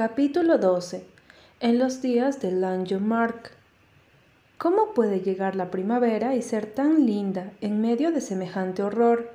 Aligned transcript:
Capítulo 0.00 0.56
12. 0.56 1.04
En 1.60 1.78
los 1.78 2.00
días 2.00 2.40
de 2.40 2.52
Mark. 2.98 3.50
¿Cómo 4.56 4.94
puede 4.94 5.20
llegar 5.20 5.56
la 5.56 5.70
primavera 5.70 6.34
y 6.34 6.40
ser 6.40 6.64
tan 6.64 7.04
linda 7.04 7.52
en 7.60 7.82
medio 7.82 8.10
de 8.10 8.22
semejante 8.22 8.82
horror? 8.82 9.30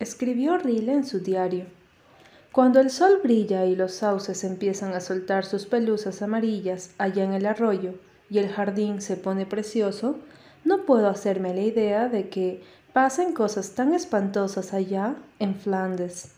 escribió 0.00 0.58
Rile 0.58 0.92
en 0.92 1.06
su 1.06 1.20
diario. 1.20 1.66
Cuando 2.50 2.80
el 2.80 2.90
sol 2.90 3.20
brilla 3.22 3.64
y 3.66 3.76
los 3.76 3.92
sauces 3.92 4.42
empiezan 4.42 4.92
a 4.92 5.00
soltar 5.00 5.44
sus 5.44 5.66
pelusas 5.66 6.20
amarillas 6.20 6.90
allá 6.98 7.22
en 7.22 7.32
el 7.32 7.46
arroyo 7.46 7.94
y 8.28 8.38
el 8.38 8.48
jardín 8.48 9.00
se 9.00 9.16
pone 9.16 9.46
precioso, 9.46 10.16
no 10.64 10.84
puedo 10.84 11.06
hacerme 11.06 11.54
la 11.54 11.62
idea 11.62 12.08
de 12.08 12.28
que 12.28 12.64
pasen 12.92 13.32
cosas 13.32 13.76
tan 13.76 13.94
espantosas 13.94 14.74
allá 14.74 15.14
en 15.38 15.54
Flandes. 15.54 16.32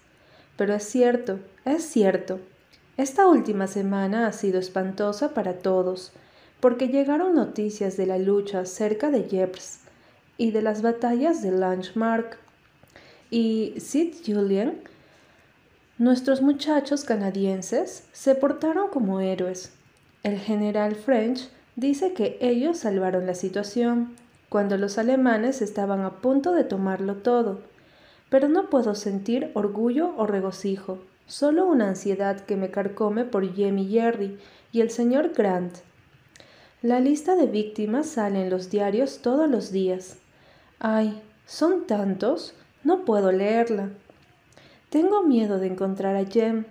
Pero 0.58 0.74
es 0.74 0.84
cierto, 0.84 1.38
es 1.64 1.82
cierto, 1.84 2.40
esta 3.00 3.26
última 3.26 3.66
semana 3.66 4.26
ha 4.26 4.32
sido 4.32 4.58
espantosa 4.58 5.32
para 5.32 5.54
todos, 5.54 6.12
porque 6.60 6.88
llegaron 6.88 7.34
noticias 7.34 7.96
de 7.96 8.04
la 8.04 8.18
lucha 8.18 8.66
cerca 8.66 9.10
de 9.10 9.20
Ypres 9.20 9.80
y 10.36 10.50
de 10.50 10.60
las 10.60 10.82
batallas 10.82 11.40
de 11.40 11.50
Langemarck. 11.50 12.36
Y 13.30 13.74
Sid 13.78 14.16
Julian, 14.26 14.74
nuestros 15.96 16.42
muchachos 16.42 17.04
canadienses, 17.04 18.04
se 18.12 18.34
portaron 18.34 18.90
como 18.90 19.20
héroes. 19.20 19.72
El 20.22 20.38
general 20.38 20.94
French 20.94 21.48
dice 21.76 22.12
que 22.12 22.36
ellos 22.42 22.78
salvaron 22.78 23.26
la 23.26 23.34
situación 23.34 24.14
cuando 24.50 24.76
los 24.76 24.98
alemanes 24.98 25.62
estaban 25.62 26.02
a 26.02 26.16
punto 26.20 26.52
de 26.52 26.64
tomarlo 26.64 27.14
todo, 27.16 27.60
pero 28.28 28.48
no 28.48 28.68
puedo 28.68 28.94
sentir 28.94 29.50
orgullo 29.54 30.14
o 30.18 30.26
regocijo 30.26 30.98
solo 31.30 31.64
una 31.66 31.88
ansiedad 31.88 32.40
que 32.40 32.56
me 32.56 32.72
carcome 32.72 33.24
por 33.24 33.54
Jemmy 33.54 33.86
Jerry 33.88 34.36
y 34.72 34.80
el 34.80 34.90
señor 34.90 35.32
Grant. 35.32 35.76
La 36.82 36.98
lista 36.98 37.36
de 37.36 37.46
víctimas 37.46 38.08
sale 38.08 38.42
en 38.42 38.50
los 38.50 38.68
diarios 38.68 39.20
todos 39.22 39.48
los 39.48 39.70
días. 39.70 40.18
Ay, 40.80 41.22
son 41.46 41.86
tantos, 41.86 42.54
no 42.82 43.04
puedo 43.04 43.30
leerla. 43.30 43.90
Tengo 44.88 45.22
miedo 45.22 45.60
de 45.60 45.68
encontrar 45.68 46.16
a 46.16 46.24
Jem. 46.24 46.64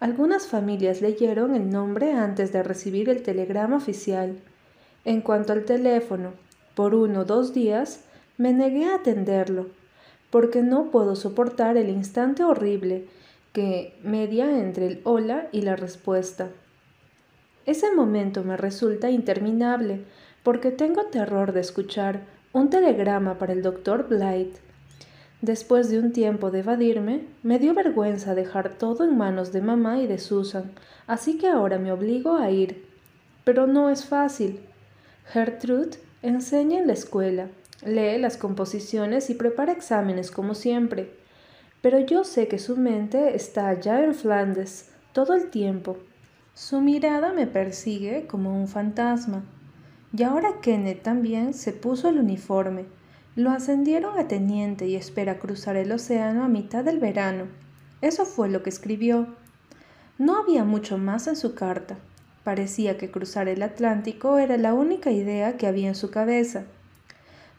Algunas 0.00 0.48
familias 0.48 1.00
leyeron 1.00 1.54
el 1.54 1.70
nombre 1.70 2.12
antes 2.12 2.52
de 2.52 2.64
recibir 2.64 3.08
el 3.08 3.22
telegrama 3.22 3.76
oficial. 3.76 4.36
En 5.04 5.20
cuanto 5.20 5.52
al 5.52 5.64
teléfono, 5.64 6.32
por 6.74 6.96
uno 6.96 7.20
o 7.20 7.24
dos 7.24 7.54
días, 7.54 8.00
me 8.36 8.52
negué 8.52 8.86
a 8.86 8.96
atenderlo, 8.96 9.68
porque 10.30 10.62
no 10.62 10.90
puedo 10.90 11.14
soportar 11.14 11.76
el 11.76 11.88
instante 11.88 12.42
horrible 12.42 13.06
que 13.56 13.94
media 14.02 14.60
entre 14.60 14.86
el 14.86 15.00
hola 15.04 15.48
y 15.50 15.62
la 15.62 15.76
respuesta. 15.76 16.50
Ese 17.64 17.90
momento 17.90 18.44
me 18.44 18.58
resulta 18.58 19.08
interminable 19.08 20.04
porque 20.42 20.70
tengo 20.70 21.06
terror 21.06 21.52
de 21.52 21.60
escuchar 21.60 22.20
un 22.52 22.68
telegrama 22.68 23.38
para 23.38 23.54
el 23.54 23.62
doctor 23.62 24.08
Blight. 24.10 24.56
Después 25.40 25.88
de 25.88 25.98
un 25.98 26.12
tiempo 26.12 26.50
de 26.50 26.58
evadirme, 26.58 27.24
me 27.42 27.58
dio 27.58 27.72
vergüenza 27.72 28.34
dejar 28.34 28.74
todo 28.76 29.04
en 29.04 29.16
manos 29.16 29.52
de 29.52 29.62
mamá 29.62 30.00
y 30.00 30.06
de 30.06 30.18
Susan, 30.18 30.72
así 31.06 31.38
que 31.38 31.48
ahora 31.48 31.78
me 31.78 31.92
obligo 31.92 32.36
a 32.36 32.50
ir. 32.50 32.84
Pero 33.44 33.66
no 33.66 33.88
es 33.88 34.04
fácil. 34.04 34.60
Gertrude 35.24 35.96
enseña 36.20 36.78
en 36.78 36.88
la 36.88 36.92
escuela, 36.92 37.48
lee 37.86 38.18
las 38.18 38.36
composiciones 38.36 39.30
y 39.30 39.34
prepara 39.34 39.72
exámenes 39.72 40.30
como 40.30 40.54
siempre 40.54 41.08
pero 41.82 42.00
yo 42.00 42.24
sé 42.24 42.48
que 42.48 42.58
su 42.58 42.76
mente 42.76 43.36
está 43.36 43.68
allá 43.68 44.02
en 44.02 44.14
Flandes 44.14 44.90
todo 45.12 45.34
el 45.34 45.50
tiempo. 45.50 45.98
Su 46.54 46.80
mirada 46.80 47.32
me 47.32 47.46
persigue 47.46 48.26
como 48.26 48.58
un 48.58 48.68
fantasma. 48.68 49.44
Y 50.16 50.22
ahora 50.22 50.60
Kenneth 50.62 51.02
también 51.02 51.52
se 51.54 51.72
puso 51.72 52.08
el 52.08 52.18
uniforme. 52.18 52.86
Lo 53.34 53.50
ascendieron 53.50 54.18
a 54.18 54.28
teniente 54.28 54.86
y 54.86 54.96
espera 54.96 55.38
cruzar 55.38 55.76
el 55.76 55.92
océano 55.92 56.44
a 56.44 56.48
mitad 56.48 56.84
del 56.84 56.98
verano. 56.98 57.44
Eso 58.00 58.24
fue 58.24 58.48
lo 58.48 58.62
que 58.62 58.70
escribió. 58.70 59.26
No 60.18 60.38
había 60.38 60.64
mucho 60.64 60.96
más 60.96 61.26
en 61.26 61.36
su 61.36 61.54
carta. 61.54 61.98
Parecía 62.44 62.96
que 62.96 63.10
cruzar 63.10 63.48
el 63.48 63.62
Atlántico 63.62 64.38
era 64.38 64.56
la 64.56 64.72
única 64.72 65.10
idea 65.10 65.56
que 65.56 65.66
había 65.66 65.88
en 65.88 65.94
su 65.94 66.10
cabeza. 66.10 66.64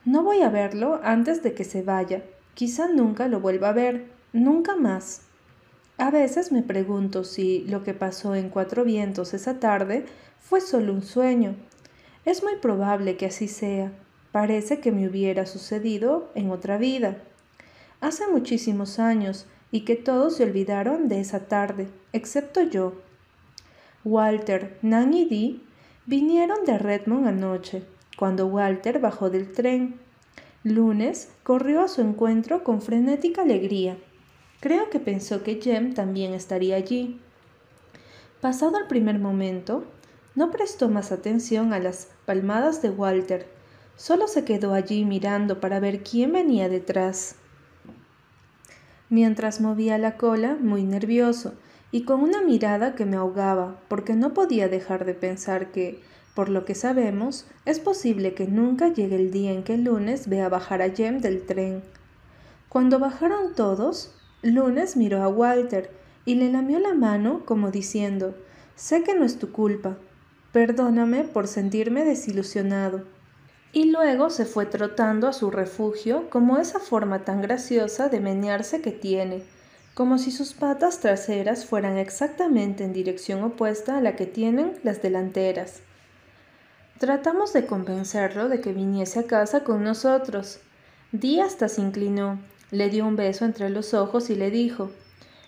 No 0.06 0.24
voy 0.24 0.42
a 0.42 0.50
verlo 0.50 1.00
antes 1.04 1.44
de 1.44 1.54
que 1.54 1.66
se 1.66 1.84
vaya. 1.84 2.24
Quizá 2.58 2.88
nunca 2.88 3.28
lo 3.28 3.40
vuelva 3.40 3.70
a 3.70 3.74
ver. 3.74 4.08
Nunca 4.34 4.76
más. 4.76 5.22
A 6.00 6.10
veces 6.10 6.52
me 6.52 6.64
pregunto 6.64 7.24
si 7.24 7.60
lo 7.68 7.84
que 7.84 7.94
pasó 7.94 8.34
en 8.34 8.50
Cuatro 8.50 8.84
Vientos 8.84 9.36
esa 9.36 9.60
tarde 9.60 10.08
fue 10.40 10.60
solo 10.60 10.92
un 10.92 11.04
sueño. 11.04 11.56
Es 12.26 12.42
muy 12.42 12.56
probable 12.56 13.16
que 13.16 13.28
así 13.28 13.48
sea. 13.48 13.92
Parece 14.32 14.80
que 14.80 14.92
me 14.92 15.08
hubiera 15.08 15.46
sucedido 15.46 16.32
en 16.34 16.50
otra 16.50 16.80
vida. 16.80 17.22
Hace 18.02 18.28
muchísimos 18.28 18.98
años 18.98 19.46
y 19.70 19.82
que 19.82 19.96
todos 19.96 20.38
se 20.38 20.44
olvidaron 20.44 21.10
de 21.10 21.20
esa 21.20 21.42
tarde, 21.42 21.88
excepto 22.12 22.64
yo. 22.64 22.94
Walter, 24.04 24.80
Nan 24.82 25.14
y 25.14 25.26
Dee 25.26 25.62
vinieron 26.08 26.66
de 26.66 26.80
Redmond 26.80 27.28
anoche, 27.28 27.84
cuando 28.18 28.48
Walter 28.48 28.98
bajó 28.98 29.30
del 29.30 29.52
tren. 29.52 30.07
Lunes 30.74 31.30
corrió 31.44 31.82
a 31.82 31.88
su 31.88 32.02
encuentro 32.02 32.64
con 32.64 32.82
frenética 32.82 33.44
alegría. 33.44 33.98
Creo 34.60 34.90
que 34.90 35.00
pensó 35.00 35.44
que 35.44 35.62
Jem 35.62 35.94
también 35.94 36.34
estaría 36.34 36.76
allí. 36.76 37.20
Pasado 38.42 38.78
el 38.78 38.88
primer 38.88 39.20
momento, 39.20 39.86
no 40.36 40.52
prestó 40.52 40.90
más 40.90 41.12
atención 41.12 41.74
a 41.74 41.80
las 41.80 42.10
palmadas 42.26 42.82
de 42.82 42.90
Walter, 42.90 43.48
solo 43.96 44.28
se 44.28 44.46
quedó 44.46 44.74
allí 44.74 45.06
mirando 45.06 45.60
para 45.60 45.80
ver 45.80 46.04
quién 46.04 46.32
venía 46.32 46.70
detrás. 46.70 47.36
Mientras 49.10 49.62
movía 49.62 49.98
la 49.98 50.18
cola, 50.18 50.58
muy 50.60 50.84
nervioso, 50.84 51.54
y 51.92 52.04
con 52.04 52.22
una 52.22 52.42
mirada 52.42 52.94
que 52.94 53.06
me 53.06 53.16
ahogaba, 53.16 53.80
porque 53.88 54.14
no 54.14 54.34
podía 54.34 54.68
dejar 54.68 55.06
de 55.06 55.14
pensar 55.14 55.72
que, 55.72 56.02
por 56.38 56.50
lo 56.50 56.66
que 56.66 56.76
sabemos, 56.76 57.48
es 57.66 57.80
posible 57.80 58.36
que 58.36 58.46
nunca 58.46 58.94
llegue 58.94 59.16
el 59.16 59.32
día 59.32 59.52
en 59.54 59.64
que 59.64 59.76
lunes 59.76 60.30
vea 60.30 60.50
bajar 60.50 60.84
a 60.84 60.90
Jem 60.92 61.18
del 61.18 61.48
tren. 61.48 61.82
Cuando 62.70 63.00
bajaron 63.00 63.56
todos, 63.56 64.16
Lunes 64.44 64.96
miró 64.98 65.24
a 65.24 65.30
Walter 65.30 65.90
y 66.26 66.36
le 66.36 66.52
lamió 66.52 66.78
la 66.78 66.94
mano 66.94 67.44
como 67.44 67.72
diciendo, 67.72 68.36
sé 68.76 69.02
que 69.02 69.16
no 69.16 69.26
es 69.26 69.40
tu 69.40 69.52
culpa, 69.52 69.98
perdóname 70.52 71.24
por 71.24 71.48
sentirme 71.48 72.06
desilusionado. 72.06 73.02
Y 73.74 73.86
luego 73.86 74.30
se 74.30 74.46
fue 74.46 74.68
trotando 74.68 75.28
a 75.28 75.34
su 75.34 75.50
refugio 75.50 76.30
como 76.30 76.60
esa 76.60 76.80
forma 76.80 77.26
tan 77.26 77.42
graciosa 77.42 78.10
de 78.10 78.20
menearse 78.20 78.80
que 78.82 78.92
tiene, 78.92 79.42
como 79.96 80.20
si 80.20 80.30
sus 80.30 80.54
patas 80.54 81.00
traseras 81.00 81.66
fueran 81.66 81.98
exactamente 81.98 82.84
en 82.84 82.94
dirección 82.94 83.44
opuesta 83.44 83.98
a 83.98 84.02
la 84.02 84.16
que 84.16 84.28
tienen 84.28 84.78
las 84.84 85.02
delanteras. 85.02 85.82
Tratamos 87.00 87.54
de 87.54 87.66
convencerlo 87.66 88.50
de 88.50 88.60
que 88.60 88.74
viniese 88.74 89.20
a 89.20 89.28
casa 89.28 89.64
con 89.64 89.84
nosotros. 89.84 90.60
Dí 91.12 91.40
hasta 91.40 91.70
se 91.70 91.82
inclinó 91.82 92.40
le 92.72 92.90
dio 92.90 93.06
un 93.06 93.16
beso 93.16 93.46
entre 93.46 93.70
los 93.70 93.94
ojos 93.94 94.30
y 94.30 94.36
le 94.36 94.52
dijo, 94.52 94.92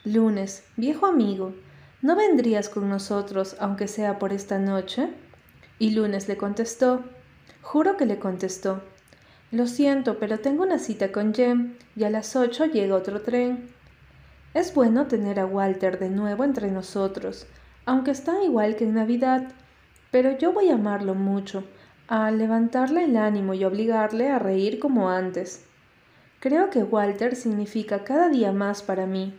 Lunes, 0.05 0.63
viejo 0.77 1.05
amigo, 1.05 1.53
¿no 2.01 2.15
vendrías 2.15 2.69
con 2.69 2.87
nosotros 2.87 3.57
aunque 3.59 3.89
sea 3.89 4.19
por 4.19 4.31
esta 4.31 4.57
noche? 4.57 5.09
Y 5.79 5.91
Lunes 5.91 6.29
le 6.29 6.37
contestó, 6.37 7.03
juro 7.61 7.97
que 7.97 8.05
le 8.05 8.19
contestó, 8.19 8.81
lo 9.51 9.67
siento, 9.67 10.17
pero 10.19 10.39
tengo 10.39 10.63
una 10.63 10.79
cita 10.79 11.11
con 11.11 11.33
Jem 11.33 11.75
y 11.95 12.05
a 12.05 12.09
las 12.09 12.35
ocho 12.35 12.65
llega 12.65 12.95
otro 12.95 13.21
tren. 13.21 13.67
Es 14.53 14.73
bueno 14.73 15.07
tener 15.07 15.39
a 15.39 15.45
Walter 15.45 15.99
de 15.99 16.09
nuevo 16.09 16.43
entre 16.43 16.71
nosotros, 16.71 17.47
aunque 17.85 18.11
está 18.11 18.43
igual 18.43 18.75
que 18.75 18.85
en 18.85 18.93
Navidad, 18.93 19.51
pero 20.11 20.37
yo 20.37 20.53
voy 20.53 20.69
a 20.69 20.75
amarlo 20.75 21.15
mucho, 21.15 21.63
a 22.07 22.31
levantarle 22.31 23.05
el 23.05 23.17
ánimo 23.17 23.53
y 23.53 23.63
obligarle 23.63 24.29
a 24.29 24.39
reír 24.39 24.79
como 24.79 25.09
antes. 25.09 25.65
Creo 26.39 26.69
que 26.69 26.83
Walter 26.83 27.35
significa 27.35 28.03
cada 28.03 28.29
día 28.29 28.51
más 28.51 28.81
para 28.81 29.05
mí. 29.05 29.33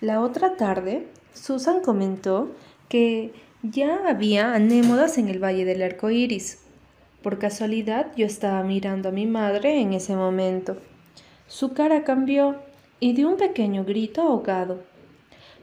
La 0.00 0.20
otra 0.20 0.56
tarde, 0.56 1.06
Susan 1.34 1.80
comentó 1.80 2.54
que 2.88 3.32
ya 3.62 4.08
había 4.08 4.54
anémodas 4.54 5.18
en 5.18 5.28
el 5.28 5.42
Valle 5.42 5.64
del 5.64 5.82
Arco 5.82 6.10
Iris. 6.10 6.62
Por 7.22 7.38
casualidad, 7.38 8.12
yo 8.16 8.26
estaba 8.26 8.62
mirando 8.62 9.08
a 9.08 9.12
mi 9.12 9.26
madre 9.26 9.80
en 9.80 9.92
ese 9.92 10.14
momento. 10.14 10.78
Su 11.48 11.72
cara 11.72 12.04
cambió 12.04 12.56
y 13.00 13.12
dio 13.12 13.28
un 13.28 13.36
pequeño 13.36 13.84
grito 13.84 14.22
ahogado. 14.22 14.82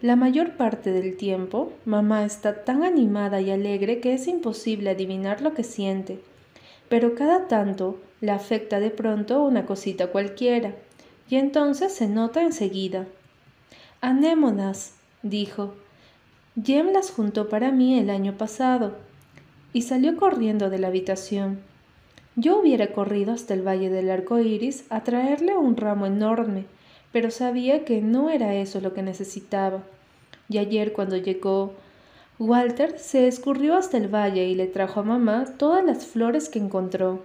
La 0.03 0.15
mayor 0.15 0.51
parte 0.51 0.91
del 0.91 1.17
tiempo, 1.17 1.73
mamá 1.85 2.25
está 2.25 2.63
tan 2.63 2.83
animada 2.83 3.41
y 3.41 3.49
alegre 3.49 3.99
que 4.01 4.13
es 4.13 4.27
imposible 4.27 4.91
adivinar 4.91 5.41
lo 5.41 5.55
que 5.55 5.63
siente 5.63 6.19
pero 6.93 7.15
cada 7.15 7.47
tanto 7.47 7.97
la 8.21 8.35
afecta 8.35 8.79
de 8.79 8.91
pronto 8.91 9.41
una 9.41 9.65
cosita 9.65 10.11
cualquiera, 10.11 10.75
y 11.27 11.37
entonces 11.37 11.91
se 11.91 12.07
nota 12.07 12.43
enseguida. 12.43 13.07
Anémonas, 13.99 14.93
dijo, 15.23 15.73
Jem 16.61 16.91
las 16.91 17.09
juntó 17.09 17.49
para 17.49 17.71
mí 17.71 17.97
el 17.97 18.11
año 18.11 18.37
pasado 18.37 18.95
y 19.73 19.81
salió 19.81 20.17
corriendo 20.17 20.69
de 20.69 20.77
la 20.77 20.89
habitación. 20.89 21.61
Yo 22.35 22.59
hubiera 22.59 22.93
corrido 22.93 23.33
hasta 23.33 23.55
el 23.55 23.67
valle 23.67 23.89
del 23.89 24.11
arco 24.11 24.37
iris 24.37 24.85
a 24.91 25.03
traerle 25.03 25.57
un 25.57 25.75
ramo 25.75 26.05
enorme, 26.05 26.65
pero 27.13 27.31
sabía 27.31 27.85
que 27.85 28.01
no 28.01 28.29
era 28.29 28.55
eso 28.55 28.81
lo 28.81 28.93
que 28.93 29.03
necesitaba. 29.03 29.83
Y 30.49 30.57
ayer 30.57 30.91
cuando 30.91 31.15
llegó, 31.15 31.73
Walter 32.39 32.99
se 32.99 33.27
escurrió 33.27 33.75
hasta 33.75 33.97
el 33.97 34.13
valle 34.13 34.45
y 34.45 34.55
le 34.55 34.67
trajo 34.67 34.99
a 34.99 35.03
mamá 35.03 35.45
todas 35.57 35.85
las 35.85 36.05
flores 36.07 36.49
que 36.49 36.59
encontró. 36.59 37.23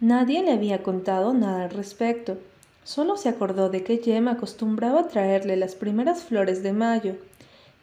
Nadie 0.00 0.42
le 0.42 0.52
había 0.52 0.82
contado 0.82 1.34
nada 1.34 1.64
al 1.64 1.70
respecto. 1.70 2.38
Solo 2.84 3.16
se 3.18 3.28
acordó 3.28 3.68
de 3.68 3.84
que 3.84 3.98
Jem 3.98 4.28
acostumbraba 4.28 5.08
traerle 5.08 5.56
las 5.56 5.74
primeras 5.74 6.22
flores 6.22 6.62
de 6.62 6.72
mayo, 6.72 7.16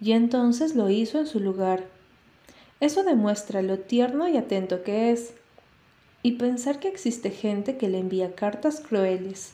y 0.01 0.13
entonces 0.13 0.75
lo 0.75 0.89
hizo 0.89 1.19
en 1.19 1.27
su 1.27 1.39
lugar. 1.39 1.83
Eso 2.79 3.03
demuestra 3.03 3.61
lo 3.61 3.77
tierno 3.77 4.27
y 4.27 4.35
atento 4.35 4.83
que 4.83 5.11
es 5.11 5.33
y 6.23 6.33
pensar 6.33 6.79
que 6.79 6.87
existe 6.87 7.29
gente 7.29 7.77
que 7.77 7.87
le 7.87 7.99
envía 7.99 8.33
cartas 8.33 8.81
crueles. 8.81 9.53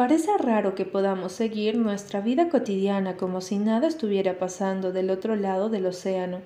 Parece 0.00 0.30
raro 0.38 0.74
que 0.74 0.86
podamos 0.86 1.32
seguir 1.32 1.76
nuestra 1.76 2.22
vida 2.22 2.48
cotidiana 2.48 3.18
como 3.18 3.42
si 3.42 3.58
nada 3.58 3.86
estuviera 3.86 4.38
pasando 4.38 4.92
del 4.92 5.10
otro 5.10 5.36
lado 5.36 5.68
del 5.68 5.84
océano, 5.84 6.38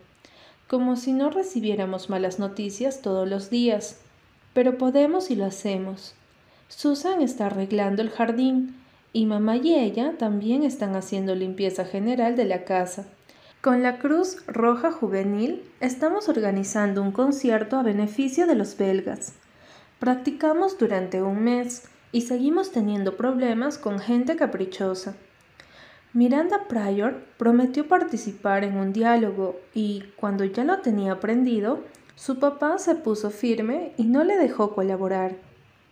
como 0.67 0.97
si 0.97 1.13
no 1.13 1.31
recibiéramos 1.31 2.11
malas 2.11 2.41
noticias 2.41 3.01
todos 3.01 3.29
los 3.29 3.51
días, 3.51 4.01
pero 4.55 4.77
podemos 4.77 5.31
y 5.31 5.37
lo 5.37 5.45
hacemos. 5.45 6.17
Susan 6.67 7.23
está 7.23 7.47
arreglando 7.47 8.03
el 8.03 8.11
jardín 8.11 8.75
y 9.13 9.25
mamá 9.25 9.59
y 9.59 9.77
ella 9.77 10.15
también 10.19 10.65
están 10.65 10.97
haciendo 10.97 11.37
limpieza 11.37 11.85
general 11.85 12.35
de 12.35 12.47
la 12.47 12.65
casa. 12.65 13.07
Con 13.61 13.85
la 13.85 14.01
Cruz 14.01 14.39
Roja 14.49 14.91
Juvenil 14.91 15.63
estamos 15.79 16.29
organizando 16.29 17.03
un 17.03 17.13
concierto 17.13 17.77
a 17.77 17.85
beneficio 17.85 18.49
de 18.49 18.57
los 18.57 18.77
belgas. 18.77 19.35
Practicamos 20.01 20.77
durante 20.77 21.23
un 21.23 21.45
mes 21.45 21.85
y 22.15 22.21
seguimos 22.21 22.71
teniendo 22.71 23.17
problemas 23.17 23.77
con 23.77 23.99
gente 23.99 24.37
caprichosa. 24.37 25.17
Miranda 26.13 26.69
Pryor 26.69 27.25
prometió 27.37 27.89
participar 27.89 28.63
en 28.63 28.77
un 28.77 28.93
diálogo 28.93 29.57
y, 29.75 30.05
cuando 30.15 30.45
ya 30.45 30.63
lo 30.63 30.79
tenía 30.79 31.11
aprendido, 31.11 31.81
su 32.15 32.39
papá 32.39 32.79
se 32.79 32.95
puso 32.95 33.31
firme 33.31 33.95
y 33.97 34.05
no 34.05 34.23
le 34.23 34.37
dejó 34.37 34.77
colaborar. 34.77 35.35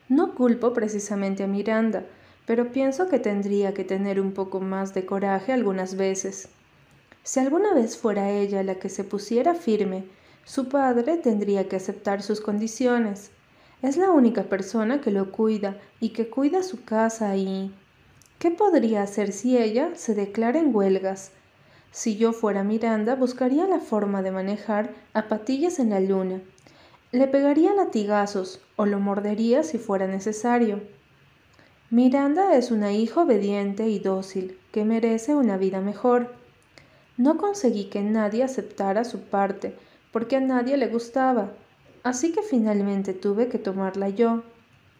No 0.08 0.36
culpo 0.36 0.72
precisamente 0.72 1.42
a 1.42 1.48
Miranda, 1.48 2.04
pero 2.46 2.70
pienso 2.70 3.08
que 3.08 3.18
tendría 3.18 3.74
que 3.74 3.82
tener 3.82 4.20
un 4.20 4.30
poco 4.30 4.60
más 4.60 4.94
de 4.94 5.04
coraje 5.04 5.52
algunas 5.52 5.96
veces. 5.96 6.50
Si 7.24 7.40
alguna 7.40 7.74
vez 7.74 7.96
fuera 7.98 8.30
ella 8.30 8.62
la 8.62 8.76
que 8.76 8.90
se 8.90 9.02
pusiera 9.02 9.56
firme, 9.56 10.04
su 10.44 10.68
padre 10.68 11.16
tendría 11.16 11.68
que 11.68 11.74
aceptar 11.74 12.22
sus 12.22 12.40
condiciones. 12.40 13.32
Es 13.82 13.96
la 13.96 14.12
única 14.12 14.44
persona 14.44 15.00
que 15.00 15.10
lo 15.10 15.32
cuida 15.32 15.76
y 15.98 16.10
que 16.10 16.30
cuida 16.30 16.62
su 16.62 16.84
casa 16.84 17.36
y... 17.36 17.74
¿Qué 18.38 18.52
podría 18.52 19.02
hacer 19.02 19.32
si 19.32 19.58
ella 19.58 19.90
se 19.96 20.14
declara 20.14 20.60
en 20.60 20.74
huelgas? 20.74 21.32
Si 21.90 22.16
yo 22.16 22.32
fuera 22.32 22.62
Miranda, 22.62 23.16
buscaría 23.16 23.66
la 23.66 23.80
forma 23.80 24.22
de 24.22 24.30
manejar 24.30 24.94
a 25.14 25.26
patillas 25.28 25.80
en 25.80 25.90
la 25.90 25.98
luna. 25.98 26.40
Le 27.10 27.26
pegaría 27.26 27.74
latigazos 27.74 28.60
o 28.76 28.86
lo 28.86 29.00
mordería 29.00 29.64
si 29.64 29.78
fuera 29.78 30.06
necesario. 30.06 30.80
Miranda 31.90 32.56
es 32.56 32.70
una 32.70 32.92
hija 32.92 33.22
obediente 33.22 33.88
y 33.88 33.98
dócil 33.98 34.58
que 34.70 34.84
merece 34.84 35.34
una 35.34 35.56
vida 35.56 35.80
mejor. 35.80 36.32
No 37.16 37.36
conseguí 37.36 37.86
que 37.86 38.00
nadie 38.00 38.44
aceptara 38.44 39.04
su 39.04 39.20
parte, 39.20 39.74
porque 40.12 40.36
a 40.36 40.40
nadie 40.40 40.76
le 40.76 40.86
gustaba, 40.86 41.52
así 42.02 42.32
que 42.32 42.42
finalmente 42.42 43.14
tuve 43.14 43.48
que 43.48 43.58
tomarla 43.58 44.08
yo. 44.08 44.42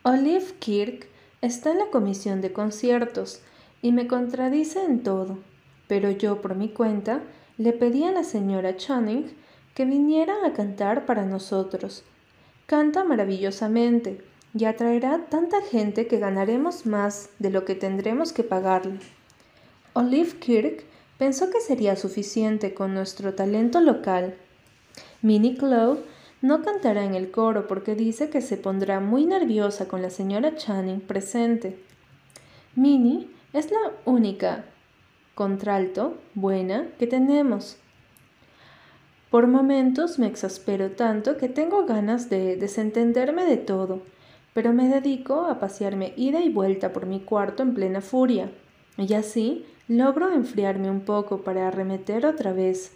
Olive 0.02 0.54
Kirk 0.58 1.06
está 1.40 1.72
en 1.72 1.78
la 1.78 1.90
comisión 1.90 2.40
de 2.40 2.52
conciertos 2.52 3.40
y 3.82 3.92
me 3.92 4.06
contradice 4.06 4.84
en 4.84 5.02
todo, 5.02 5.38
pero 5.88 6.10
yo 6.10 6.40
por 6.40 6.54
mi 6.54 6.68
cuenta 6.68 7.20
le 7.58 7.72
pedí 7.72 8.04
a 8.04 8.12
la 8.12 8.24
señora 8.24 8.76
Channing 8.76 9.30
que 9.74 9.84
viniera 9.84 10.34
a 10.46 10.52
cantar 10.52 11.06
para 11.06 11.24
nosotros. 11.24 12.04
Canta 12.66 13.04
maravillosamente 13.04 14.22
y 14.54 14.64
atraerá 14.64 15.26
tanta 15.28 15.62
gente 15.62 16.06
que 16.06 16.18
ganaremos 16.18 16.86
más 16.86 17.30
de 17.38 17.50
lo 17.50 17.64
que 17.64 17.74
tendremos 17.74 18.32
que 18.32 18.44
pagarle. 18.44 19.00
Olive 19.94 20.38
Kirk 20.38 20.84
pensó 21.18 21.50
que 21.50 21.60
sería 21.60 21.96
suficiente 21.96 22.74
con 22.74 22.94
nuestro 22.94 23.34
talento 23.34 23.80
local. 23.80 24.34
Minnie 25.22 25.56
Clow 25.56 25.98
no 26.42 26.62
cantará 26.62 27.04
en 27.04 27.14
el 27.14 27.30
coro 27.30 27.66
porque 27.68 27.94
dice 27.94 28.28
que 28.28 28.42
se 28.42 28.56
pondrá 28.56 29.00
muy 29.00 29.24
nerviosa 29.24 29.86
con 29.86 30.02
la 30.02 30.10
señora 30.10 30.56
Channing 30.56 31.00
presente. 31.00 31.78
Minnie 32.74 33.28
es 33.52 33.70
la 33.70 33.92
única 34.04 34.64
contralto 35.34 36.18
buena 36.34 36.88
que 36.98 37.06
tenemos. 37.06 37.76
Por 39.30 39.46
momentos 39.46 40.18
me 40.18 40.26
exaspero 40.26 40.90
tanto 40.90 41.38
que 41.38 41.48
tengo 41.48 41.86
ganas 41.86 42.28
de 42.28 42.56
desentenderme 42.56 43.44
de 43.46 43.56
todo, 43.56 44.02
pero 44.52 44.72
me 44.72 44.88
dedico 44.88 45.46
a 45.46 45.58
pasearme 45.58 46.12
ida 46.16 46.40
y 46.40 46.50
vuelta 46.50 46.92
por 46.92 47.06
mi 47.06 47.20
cuarto 47.20 47.62
en 47.62 47.72
plena 47.72 48.00
furia. 48.00 48.50
Y 48.98 49.14
así 49.14 49.64
logro 49.88 50.30
enfriarme 50.32 50.90
un 50.90 51.00
poco 51.00 51.42
para 51.42 51.68
arremeter 51.68 52.26
otra 52.26 52.52
vez. 52.52 52.92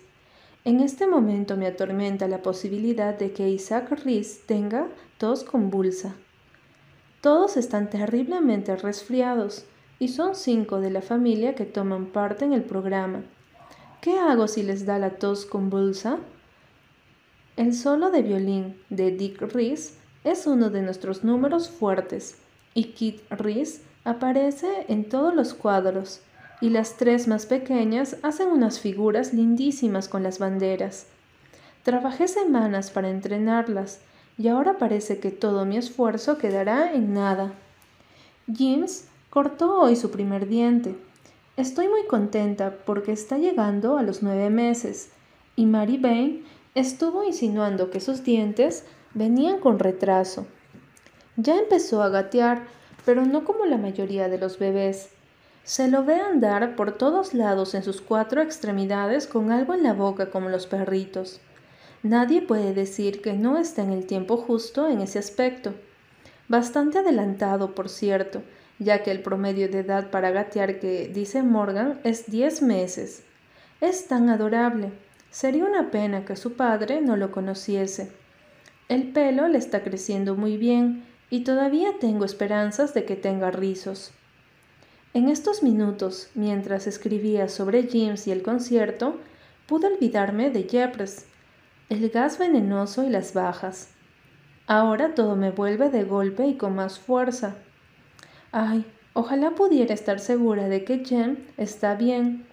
En 0.66 0.80
este 0.80 1.06
momento 1.06 1.56
me 1.56 1.68
atormenta 1.68 2.26
la 2.26 2.42
posibilidad 2.42 3.16
de 3.16 3.30
que 3.30 3.48
Isaac 3.48 3.88
Rees 4.04 4.40
tenga 4.46 4.88
tos 5.16 5.44
convulsa. 5.44 6.16
Todos 7.20 7.56
están 7.56 7.88
terriblemente 7.88 8.74
resfriados 8.74 9.64
y 10.00 10.08
son 10.08 10.34
cinco 10.34 10.80
de 10.80 10.90
la 10.90 11.02
familia 11.02 11.54
que 11.54 11.66
toman 11.66 12.06
parte 12.06 12.44
en 12.46 12.52
el 12.52 12.64
programa. 12.64 13.22
¿Qué 14.00 14.18
hago 14.18 14.48
si 14.48 14.64
les 14.64 14.84
da 14.86 14.98
la 14.98 15.10
tos 15.10 15.46
convulsa? 15.46 16.18
El 17.56 17.72
solo 17.72 18.10
de 18.10 18.22
violín 18.22 18.76
de 18.90 19.12
Dick 19.12 19.40
Rees 19.42 19.96
es 20.24 20.48
uno 20.48 20.70
de 20.70 20.82
nuestros 20.82 21.22
números 21.22 21.70
fuertes 21.70 22.38
y 22.74 22.86
Kit 22.86 23.20
Rees 23.30 23.82
aparece 24.02 24.84
en 24.88 25.08
todos 25.08 25.32
los 25.32 25.54
cuadros 25.54 26.22
y 26.60 26.70
las 26.70 26.96
tres 26.96 27.28
más 27.28 27.46
pequeñas 27.46 28.16
hacen 28.22 28.48
unas 28.48 28.80
figuras 28.80 29.34
lindísimas 29.34 30.08
con 30.08 30.22
las 30.22 30.38
banderas. 30.38 31.06
Trabajé 31.82 32.28
semanas 32.28 32.90
para 32.90 33.10
entrenarlas 33.10 34.00
y 34.38 34.48
ahora 34.48 34.78
parece 34.78 35.18
que 35.18 35.30
todo 35.30 35.64
mi 35.64 35.76
esfuerzo 35.76 36.38
quedará 36.38 36.92
en 36.92 37.14
nada. 37.14 37.52
James 38.52 39.06
cortó 39.30 39.80
hoy 39.80 39.96
su 39.96 40.10
primer 40.10 40.48
diente. 40.48 40.96
Estoy 41.56 41.88
muy 41.88 42.06
contenta 42.06 42.74
porque 42.84 43.12
está 43.12 43.38
llegando 43.38 43.98
a 43.98 44.02
los 44.02 44.22
nueve 44.22 44.50
meses 44.50 45.10
y 45.56 45.66
Mary 45.66 45.96
Bain 45.96 46.44
estuvo 46.74 47.24
insinuando 47.24 47.90
que 47.90 48.00
sus 48.00 48.24
dientes 48.24 48.84
venían 49.14 49.60
con 49.60 49.78
retraso. 49.78 50.46
Ya 51.36 51.56
empezó 51.56 52.02
a 52.02 52.08
gatear, 52.08 52.66
pero 53.04 53.24
no 53.24 53.44
como 53.44 53.64
la 53.64 53.78
mayoría 53.78 54.28
de 54.28 54.38
los 54.38 54.58
bebés. 54.58 55.10
Se 55.66 55.88
lo 55.88 56.04
ve 56.04 56.14
andar 56.14 56.76
por 56.76 56.92
todos 56.92 57.34
lados 57.34 57.74
en 57.74 57.82
sus 57.82 58.00
cuatro 58.00 58.40
extremidades 58.40 59.26
con 59.26 59.50
algo 59.50 59.74
en 59.74 59.82
la 59.82 59.94
boca 59.94 60.30
como 60.30 60.48
los 60.48 60.68
perritos. 60.68 61.40
Nadie 62.04 62.40
puede 62.40 62.72
decir 62.72 63.20
que 63.20 63.32
no 63.32 63.58
está 63.58 63.82
en 63.82 63.90
el 63.90 64.06
tiempo 64.06 64.36
justo 64.36 64.88
en 64.88 65.00
ese 65.00 65.18
aspecto. 65.18 65.74
Bastante 66.46 66.98
adelantado, 66.98 67.74
por 67.74 67.88
cierto, 67.88 68.42
ya 68.78 69.02
que 69.02 69.10
el 69.10 69.22
promedio 69.22 69.68
de 69.68 69.80
edad 69.80 70.10
para 70.10 70.30
gatear 70.30 70.78
que 70.78 71.08
dice 71.08 71.42
Morgan 71.42 71.98
es 72.04 72.30
diez 72.30 72.62
meses. 72.62 73.24
Es 73.80 74.06
tan 74.06 74.30
adorable. 74.30 74.92
Sería 75.30 75.64
una 75.64 75.90
pena 75.90 76.24
que 76.24 76.36
su 76.36 76.52
padre 76.52 77.00
no 77.00 77.16
lo 77.16 77.32
conociese. 77.32 78.12
El 78.88 79.10
pelo 79.10 79.48
le 79.48 79.58
está 79.58 79.82
creciendo 79.82 80.36
muy 80.36 80.58
bien 80.58 81.04
y 81.28 81.42
todavía 81.42 81.98
tengo 81.98 82.24
esperanzas 82.24 82.94
de 82.94 83.04
que 83.04 83.16
tenga 83.16 83.50
rizos. 83.50 84.12
En 85.16 85.30
estos 85.30 85.62
minutos, 85.62 86.28
mientras 86.34 86.86
escribía 86.86 87.48
sobre 87.48 87.88
James 87.90 88.26
y 88.26 88.32
el 88.32 88.42
concierto, 88.42 89.16
pude 89.66 89.86
olvidarme 89.86 90.50
de 90.50 90.64
Jeffres, 90.64 91.24
el 91.88 92.10
gas 92.10 92.38
venenoso 92.38 93.02
y 93.02 93.08
las 93.08 93.32
bajas. 93.32 93.88
Ahora 94.66 95.14
todo 95.14 95.34
me 95.34 95.50
vuelve 95.50 95.88
de 95.88 96.04
golpe 96.04 96.46
y 96.46 96.56
con 96.56 96.74
más 96.74 96.98
fuerza. 96.98 97.56
Ay, 98.52 98.84
ojalá 99.14 99.52
pudiera 99.52 99.94
estar 99.94 100.20
segura 100.20 100.68
de 100.68 100.84
que 100.84 101.02
Jem 101.02 101.38
está 101.56 101.94
bien. 101.94 102.44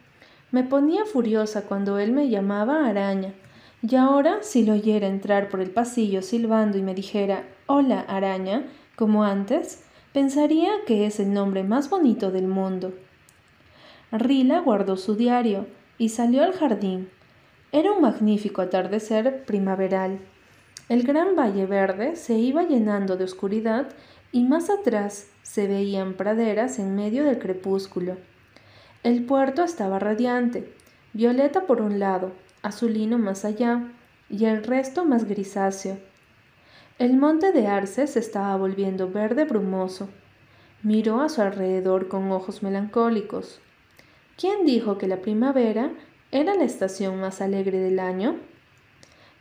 Me 0.51 0.63
ponía 0.63 1.03
furiosa 1.03 1.63
cuando 1.63 1.99
él 1.99 2.13
me 2.13 2.29
llamaba 2.29 2.87
araña, 2.87 3.33
y 3.81 3.93
ahora 3.97 4.37
si 4.41 4.63
lo 4.63 4.71
oyera 4.71 5.07
entrar 5.07 5.49
por 5.49 5.59
el 5.59 5.71
pasillo 5.71 6.21
silbando 6.21 6.77
y 6.77 6.81
me 6.81 6.95
dijera 6.95 7.43
Hola, 7.65 8.05
araña, 8.07 8.63
como 8.95 9.25
antes, 9.25 9.83
pensaría 10.13 10.71
que 10.85 11.07
es 11.07 11.19
el 11.19 11.33
nombre 11.33 11.63
más 11.63 11.89
bonito 11.89 12.31
del 12.31 12.47
mundo. 12.47 12.93
Rila 14.11 14.59
guardó 14.59 14.95
su 14.95 15.15
diario 15.15 15.65
y 15.97 16.09
salió 16.09 16.43
al 16.43 16.53
jardín. 16.53 17.09
Era 17.71 17.91
un 17.91 18.01
magnífico 18.01 18.61
atardecer 18.61 19.43
primaveral. 19.45 20.19
El 20.87 21.03
gran 21.03 21.35
valle 21.35 21.65
verde 21.65 22.15
se 22.15 22.35
iba 22.35 22.61
llenando 22.63 23.17
de 23.17 23.23
oscuridad 23.23 23.89
y 24.31 24.43
más 24.43 24.69
atrás 24.69 25.27
se 25.41 25.67
veían 25.67 26.13
praderas 26.13 26.77
en 26.77 26.95
medio 26.95 27.23
del 27.23 27.39
crepúsculo. 27.39 28.17
El 29.01 29.25
puerto 29.25 29.63
estaba 29.63 29.97
radiante, 29.97 30.71
violeta 31.13 31.61
por 31.61 31.81
un 31.81 31.99
lado, 31.99 32.31
azulino 32.61 33.17
más 33.17 33.45
allá, 33.45 33.91
y 34.29 34.45
el 34.45 34.63
resto 34.63 35.05
más 35.05 35.25
grisáceo. 35.25 35.97
El 36.99 37.17
monte 37.17 37.51
de 37.51 37.65
Arce 37.65 38.05
se 38.05 38.19
estaba 38.19 38.55
volviendo 38.55 39.09
verde 39.09 39.45
brumoso. 39.45 40.09
Miró 40.83 41.21
a 41.21 41.29
su 41.29 41.41
alrededor 41.41 42.07
con 42.07 42.31
ojos 42.31 42.61
melancólicos. 42.61 43.59
¿Quién 44.37 44.63
dijo 44.63 44.99
que 44.99 45.07
la 45.07 45.17
primavera 45.17 45.91
era 46.31 46.53
la 46.53 46.65
estación 46.65 47.19
más 47.19 47.41
alegre 47.41 47.79
del 47.79 47.97
año? 47.97 48.35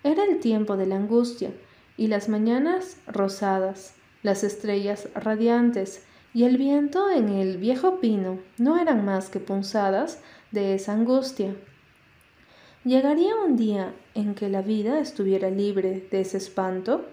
Era 0.02 0.25
el 0.25 0.40
tiempo 0.40 0.78
de 0.78 0.87
la 0.87 0.97
angustia, 0.97 1.50
y 1.99 2.06
las 2.06 2.30
mañanas 2.30 2.97
rosadas, 3.06 3.94
las 4.23 4.44
estrellas 4.44 5.09
radiantes 5.14 6.04
y 6.32 6.44
el 6.44 6.56
viento 6.56 7.11
en 7.11 7.28
el 7.28 7.59
viejo 7.59 8.00
pino 8.00 8.38
no 8.56 8.80
eran 8.80 9.04
más 9.04 9.28
que 9.28 9.40
punzadas 9.40 10.21
de 10.52 10.75
esa 10.75 10.94
angustia. 10.94 11.54
¿Llegaría 12.85 13.37
un 13.37 13.56
día 13.56 13.94
en 14.14 14.35
que 14.35 14.49
la 14.49 14.62
vida 14.62 15.00
estuviera 15.00 15.50
libre 15.50 16.09
de 16.11 16.23
ese 16.23 16.38
espanto? 16.38 17.04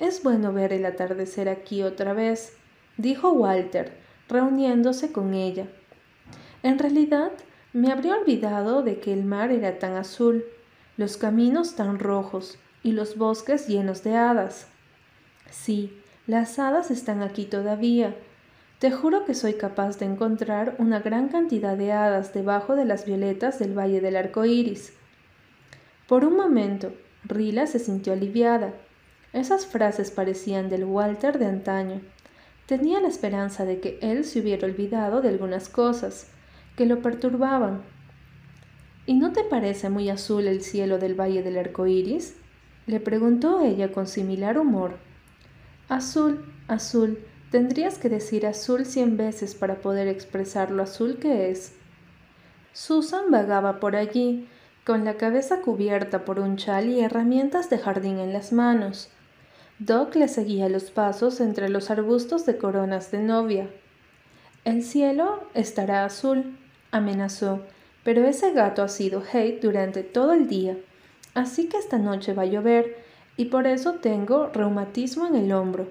Es 0.00 0.22
bueno 0.22 0.54
ver 0.54 0.72
el 0.72 0.86
atardecer 0.86 1.50
aquí 1.50 1.82
otra 1.82 2.14
vez, 2.14 2.54
dijo 2.96 3.32
Walter, 3.32 3.92
reuniéndose 4.28 5.12
con 5.12 5.34
ella. 5.34 5.66
En 6.62 6.78
realidad, 6.78 7.32
me 7.74 7.92
habría 7.92 8.16
olvidado 8.16 8.82
de 8.82 8.98
que 8.98 9.12
el 9.12 9.24
mar 9.24 9.52
era 9.52 9.78
tan 9.78 9.96
azul, 9.96 10.44
los 10.96 11.18
caminos 11.18 11.76
tan 11.76 11.98
rojos 11.98 12.58
y 12.82 12.92
los 12.92 13.18
bosques 13.18 13.68
llenos 13.68 14.02
de 14.02 14.16
hadas. 14.16 14.68
Sí, 15.50 16.00
las 16.26 16.58
hadas 16.58 16.90
están 16.90 17.22
aquí 17.22 17.44
todavía. 17.44 18.16
Te 18.78 18.90
juro 18.90 19.26
que 19.26 19.34
soy 19.34 19.54
capaz 19.54 19.98
de 19.98 20.06
encontrar 20.06 20.76
una 20.78 21.00
gran 21.00 21.28
cantidad 21.28 21.76
de 21.76 21.92
hadas 21.92 22.32
debajo 22.32 22.74
de 22.74 22.86
las 22.86 23.04
violetas 23.04 23.58
del 23.58 23.78
Valle 23.78 24.00
del 24.00 24.16
Arco 24.16 24.46
Iris. 24.46 24.94
Por 26.08 26.24
un 26.24 26.36
momento, 26.36 26.90
Rila 27.24 27.66
se 27.66 27.78
sintió 27.78 28.14
aliviada. 28.14 28.72
Esas 29.32 29.66
frases 29.66 30.10
parecían 30.10 30.68
del 30.68 30.84
Walter 30.84 31.38
de 31.38 31.46
antaño. 31.46 32.00
Tenía 32.66 33.00
la 33.00 33.08
esperanza 33.08 33.64
de 33.64 33.80
que 33.80 33.98
él 34.02 34.24
se 34.24 34.40
hubiera 34.40 34.66
olvidado 34.66 35.20
de 35.22 35.28
algunas 35.28 35.68
cosas 35.68 36.28
que 36.76 36.86
lo 36.86 37.00
perturbaban. 37.00 37.82
¿Y 39.06 39.14
no 39.14 39.32
te 39.32 39.44
parece 39.44 39.88
muy 39.88 40.08
azul 40.08 40.46
el 40.46 40.62
cielo 40.62 40.98
del 40.98 41.18
Valle 41.18 41.42
del 41.42 41.58
Arco 41.58 41.86
Iris? 41.86 42.36
le 42.86 42.98
preguntó 42.98 43.60
ella 43.60 43.92
con 43.92 44.06
similar 44.06 44.58
humor. 44.58 44.98
Azul, 45.88 46.44
azul, 46.66 47.18
tendrías 47.50 47.98
que 47.98 48.08
decir 48.08 48.46
azul 48.46 48.84
cien 48.84 49.16
veces 49.16 49.54
para 49.54 49.76
poder 49.76 50.08
expresar 50.08 50.70
lo 50.70 50.82
azul 50.82 51.18
que 51.18 51.50
es. 51.50 51.74
Susan 52.72 53.30
vagaba 53.30 53.78
por 53.78 53.94
allí, 53.94 54.48
con 54.84 55.04
la 55.04 55.14
cabeza 55.14 55.60
cubierta 55.60 56.24
por 56.24 56.40
un 56.40 56.56
chal 56.56 56.88
y 56.88 57.00
herramientas 57.00 57.70
de 57.70 57.78
jardín 57.78 58.18
en 58.18 58.32
las 58.32 58.52
manos. 58.52 59.10
Doc 59.80 60.14
le 60.14 60.28
seguía 60.28 60.68
los 60.68 60.90
pasos 60.90 61.40
entre 61.40 61.70
los 61.70 61.90
arbustos 61.90 62.44
de 62.44 62.58
coronas 62.58 63.10
de 63.10 63.20
novia. 63.20 63.70
El 64.66 64.82
cielo 64.82 65.42
estará 65.54 66.04
azul, 66.04 66.58
amenazó, 66.90 67.62
pero 68.04 68.26
ese 68.26 68.52
gato 68.52 68.82
ha 68.82 68.88
sido 68.88 69.22
hate 69.32 69.62
durante 69.62 70.02
todo 70.02 70.34
el 70.34 70.48
día, 70.48 70.76
así 71.32 71.66
que 71.66 71.78
esta 71.78 71.96
noche 71.96 72.34
va 72.34 72.42
a 72.42 72.46
llover 72.46 72.98
y 73.38 73.46
por 73.46 73.66
eso 73.66 73.94
tengo 73.94 74.48
reumatismo 74.48 75.26
en 75.26 75.34
el 75.34 75.50
hombro. 75.50 75.88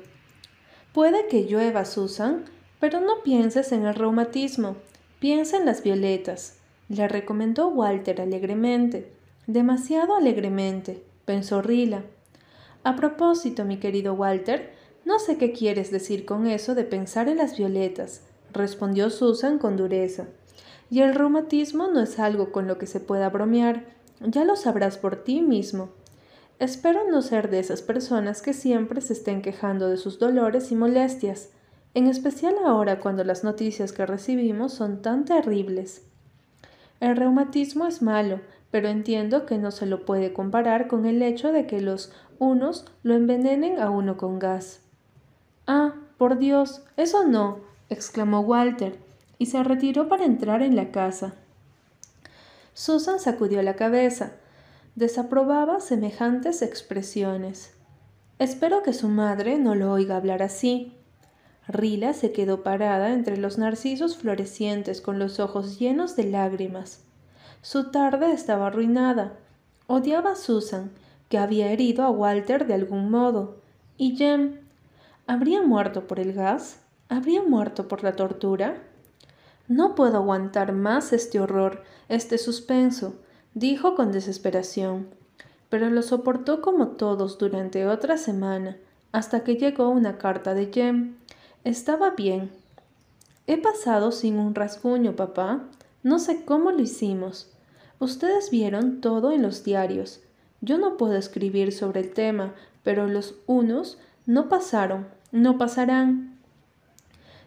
Puede 0.94 1.28
que 1.28 1.46
llueva, 1.46 1.84
Susan, 1.84 2.46
pero 2.80 3.02
no 3.02 3.24
pienses 3.24 3.72
en 3.72 3.88
el 3.88 3.96
reumatismo, 3.96 4.76
piensa 5.20 5.58
en 5.58 5.66
las 5.66 5.82
violetas, 5.82 6.60
le 6.90 7.08
recomendó 7.08 7.70
Walter 7.70 8.22
alegremente, 8.22 9.12
demasiado 9.48 10.16
alegremente, 10.16 11.02
pensó 11.26 11.64
Rila. 11.64 12.04
A 12.84 12.96
propósito, 12.96 13.66
mi 13.66 13.78
querido 13.78 14.14
Walter, 14.14 14.74
no 15.06 15.20
sé 15.20 15.38
qué 15.38 15.52
quieres 15.52 15.92
decir 15.92 16.26
con 16.26 16.48
eso 16.48 16.76
de 16.76 16.84
pensar 16.84 17.28
en 17.28 17.38
las 17.38 17.58
violetas, 17.58 18.22
respondió 18.54 19.10
Susan 19.10 19.60
con 19.60 19.76
dureza. 19.76 20.28
Y 20.90 21.02
el 21.02 21.14
reumatismo 21.14 21.88
no 21.88 22.02
es 22.02 22.20
algo 22.20 22.52
con 22.52 22.68
lo 22.68 22.78
que 22.78 22.88
se 22.88 23.00
pueda 23.00 23.30
bromear, 23.30 23.86
ya 24.22 24.44
lo 24.44 24.56
sabrás 24.56 24.98
por 24.98 25.18
ti 25.18 25.42
mismo. 25.42 25.90
Espero 26.58 27.10
no 27.10 27.22
ser 27.22 27.50
de 27.50 27.60
esas 27.60 27.82
personas 27.82 28.42
que 28.42 28.54
siempre 28.54 29.02
se 29.02 29.14
estén 29.14 29.42
quejando 29.42 29.90
de 29.90 29.98
sus 29.98 30.20
dolores 30.20 30.72
y 30.72 30.76
molestias, 30.76 31.50
en 31.94 32.08
especial 32.08 32.56
ahora 32.66 33.00
cuando 33.00 33.24
las 33.24 33.44
noticias 33.44 33.94
que 33.94 34.06
recibimos 34.06 34.74
son 34.74 35.02
tan 35.02 35.26
terribles. 35.26 36.04
El 37.00 37.16
reumatismo 37.16 37.88
es 37.88 38.02
malo, 38.02 38.42
pero 38.72 38.90
entiendo 38.90 39.46
que 39.46 39.58
no 39.58 39.72
se 39.72 39.86
lo 39.86 40.06
puede 40.06 40.34
comparar 40.34 40.88
con 40.88 41.06
el 41.06 41.22
hecho 41.22 41.52
de 41.52 41.66
que 41.66 41.82
los 41.82 42.12
unos 42.40 42.86
lo 43.04 43.14
envenenen 43.14 43.80
a 43.80 43.90
uno 43.90 44.18
con 44.18 44.40
gas. 44.40 44.80
Ah, 45.68 45.94
por 46.18 46.40
Dios, 46.40 46.82
eso 46.98 47.28
no, 47.28 47.60
exclamó 47.90 48.40
Walter, 48.40 48.98
y 49.38 49.46
se 49.46 49.64
retiró 49.64 50.08
para 50.10 50.26
entrar 50.26 50.62
en 50.62 50.76
la 50.76 50.92
casa. 50.92 51.34
Susan 52.74 53.20
sacudió 53.20 53.62
la 53.62 53.76
cabeza, 53.76 54.32
desaprobaba 54.96 55.80
semejantes 55.80 56.62
expresiones. 56.62 57.74
Espero 58.40 58.84
que 58.84 58.94
su 58.94 59.10
madre 59.10 59.58
no 59.58 59.76
lo 59.76 59.92
oiga 59.92 60.16
hablar 60.16 60.42
así. 60.42 60.94
Rila 61.68 62.14
se 62.14 62.32
quedó 62.32 62.64
parada 62.64 63.14
entre 63.14 63.38
los 63.38 63.58
narcisos 63.58 64.18
florecientes 64.18 65.02
con 65.02 65.20
los 65.20 65.40
ojos 65.40 65.78
llenos 65.78 66.16
de 66.16 66.24
lágrimas. 66.24 67.02
Su 67.62 67.92
tarde 67.92 68.32
estaba 68.32 68.68
arruinada. 68.68 69.34
Odiaba 69.88 70.32
a 70.32 70.36
Susan, 70.36 70.92
que 71.30 71.38
había 71.38 71.72
herido 71.72 72.04
a 72.04 72.10
Walter 72.10 72.68
de 72.68 72.74
algún 72.74 73.10
modo. 73.10 73.62
¿Y 73.98 74.16
Jem? 74.18 74.60
¿Habría 75.28 75.62
muerto 75.62 76.08
por 76.08 76.20
el 76.20 76.34
gas? 76.34 76.82
¿Habría 77.08 77.44
muerto 77.44 77.88
por 77.88 78.04
la 78.04 78.16
tortura? 78.16 78.82
No 79.68 79.96
puedo 79.96 80.18
aguantar 80.18 80.74
más 80.74 81.14
este 81.14 81.40
horror, 81.40 81.84
este 82.08 82.38
suspenso 82.38 83.14
dijo 83.54 83.96
con 83.96 84.12
desesperación, 84.12 85.08
pero 85.70 85.90
lo 85.90 86.02
soportó 86.02 86.62
como 86.62 86.90
todos 86.90 87.38
durante 87.38 87.86
otra 87.88 88.18
semana, 88.18 88.78
hasta 89.12 89.44
que 89.44 89.56
llegó 89.56 89.90
una 89.90 90.18
carta 90.18 90.54
de 90.54 90.72
Jem. 90.72 91.16
Estaba 91.64 92.12
bien. 92.12 92.52
He 93.48 93.58
pasado 93.58 94.12
sin 94.12 94.38
un 94.38 94.56
rasguño, 94.56 95.16
papá. 95.16 95.64
No 96.04 96.20
sé 96.20 96.46
cómo 96.46 96.72
lo 96.72 96.82
hicimos. 96.82 97.52
Ustedes 98.00 98.52
vieron 98.52 99.02
todo 99.02 99.32
en 99.32 99.42
los 99.42 99.64
diarios. 99.64 100.22
Yo 100.62 100.78
no 100.78 100.98
puedo 100.98 101.16
escribir 101.16 101.72
sobre 101.72 102.02
el 102.02 102.14
tema, 102.14 102.54
pero 102.84 103.08
los 103.08 103.36
unos 103.48 103.98
no 104.26 104.50
pasaron, 104.50 105.08
no 105.32 105.58
pasarán. 105.58 106.38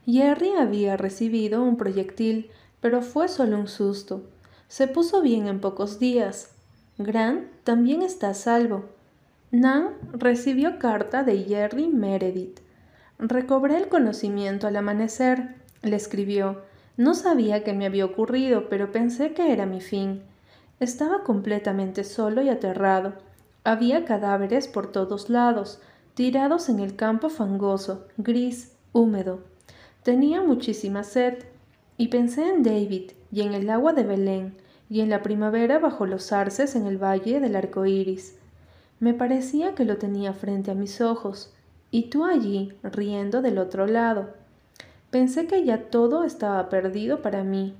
Jerry 0.06 0.50
había 0.58 0.96
recibido 0.96 1.62
un 1.62 1.76
proyectil, 1.76 2.50
pero 2.80 3.02
fue 3.02 3.28
solo 3.28 3.58
un 3.58 3.68
susto. 3.68 4.22
Se 4.68 4.88
puso 4.88 5.22
bien 5.22 5.46
en 5.46 5.60
pocos 5.60 5.98
días. 5.98 6.50
Grant 6.98 7.46
también 7.64 8.02
está 8.02 8.30
a 8.30 8.34
salvo. 8.34 8.86
Nan 9.50 9.90
recibió 10.12 10.78
carta 10.78 11.22
de 11.22 11.44
Jerry 11.44 11.88
Meredith. 11.88 12.60
Recobré 13.18 13.76
el 13.76 13.88
conocimiento 13.88 14.66
al 14.66 14.76
amanecer, 14.76 15.56
le 15.82 15.94
escribió. 15.94 16.62
No 16.96 17.14
sabía 17.14 17.62
qué 17.62 17.72
me 17.72 17.86
había 17.86 18.04
ocurrido, 18.04 18.68
pero 18.68 18.90
pensé 18.90 19.34
que 19.34 19.52
era 19.52 19.66
mi 19.66 19.80
fin. 19.80 20.22
Estaba 20.82 21.22
completamente 21.22 22.02
solo 22.02 22.42
y 22.42 22.48
aterrado. 22.48 23.12
Había 23.62 24.04
cadáveres 24.04 24.66
por 24.66 24.90
todos 24.90 25.30
lados, 25.30 25.80
tirados 26.14 26.68
en 26.68 26.80
el 26.80 26.96
campo 26.96 27.30
fangoso, 27.30 28.08
gris, 28.16 28.72
húmedo. 28.92 29.44
Tenía 30.02 30.42
muchísima 30.42 31.04
sed, 31.04 31.44
y 31.98 32.08
pensé 32.08 32.48
en 32.48 32.64
David 32.64 33.12
y 33.30 33.42
en 33.42 33.52
el 33.54 33.70
agua 33.70 33.92
de 33.92 34.02
Belén, 34.02 34.56
y 34.90 35.02
en 35.02 35.10
la 35.10 35.22
primavera 35.22 35.78
bajo 35.78 36.04
los 36.04 36.32
arces 36.32 36.74
en 36.74 36.86
el 36.88 36.98
valle 36.98 37.38
del 37.38 37.54
arco 37.54 37.86
iris. 37.86 38.36
Me 38.98 39.14
parecía 39.14 39.76
que 39.76 39.84
lo 39.84 39.98
tenía 39.98 40.32
frente 40.32 40.72
a 40.72 40.74
mis 40.74 41.00
ojos, 41.00 41.54
y 41.92 42.10
tú 42.10 42.24
allí, 42.24 42.72
riendo 42.82 43.40
del 43.40 43.58
otro 43.58 43.86
lado. 43.86 44.30
Pensé 45.12 45.46
que 45.46 45.62
ya 45.62 45.90
todo 45.90 46.24
estaba 46.24 46.68
perdido 46.68 47.22
para 47.22 47.44
mí. 47.44 47.76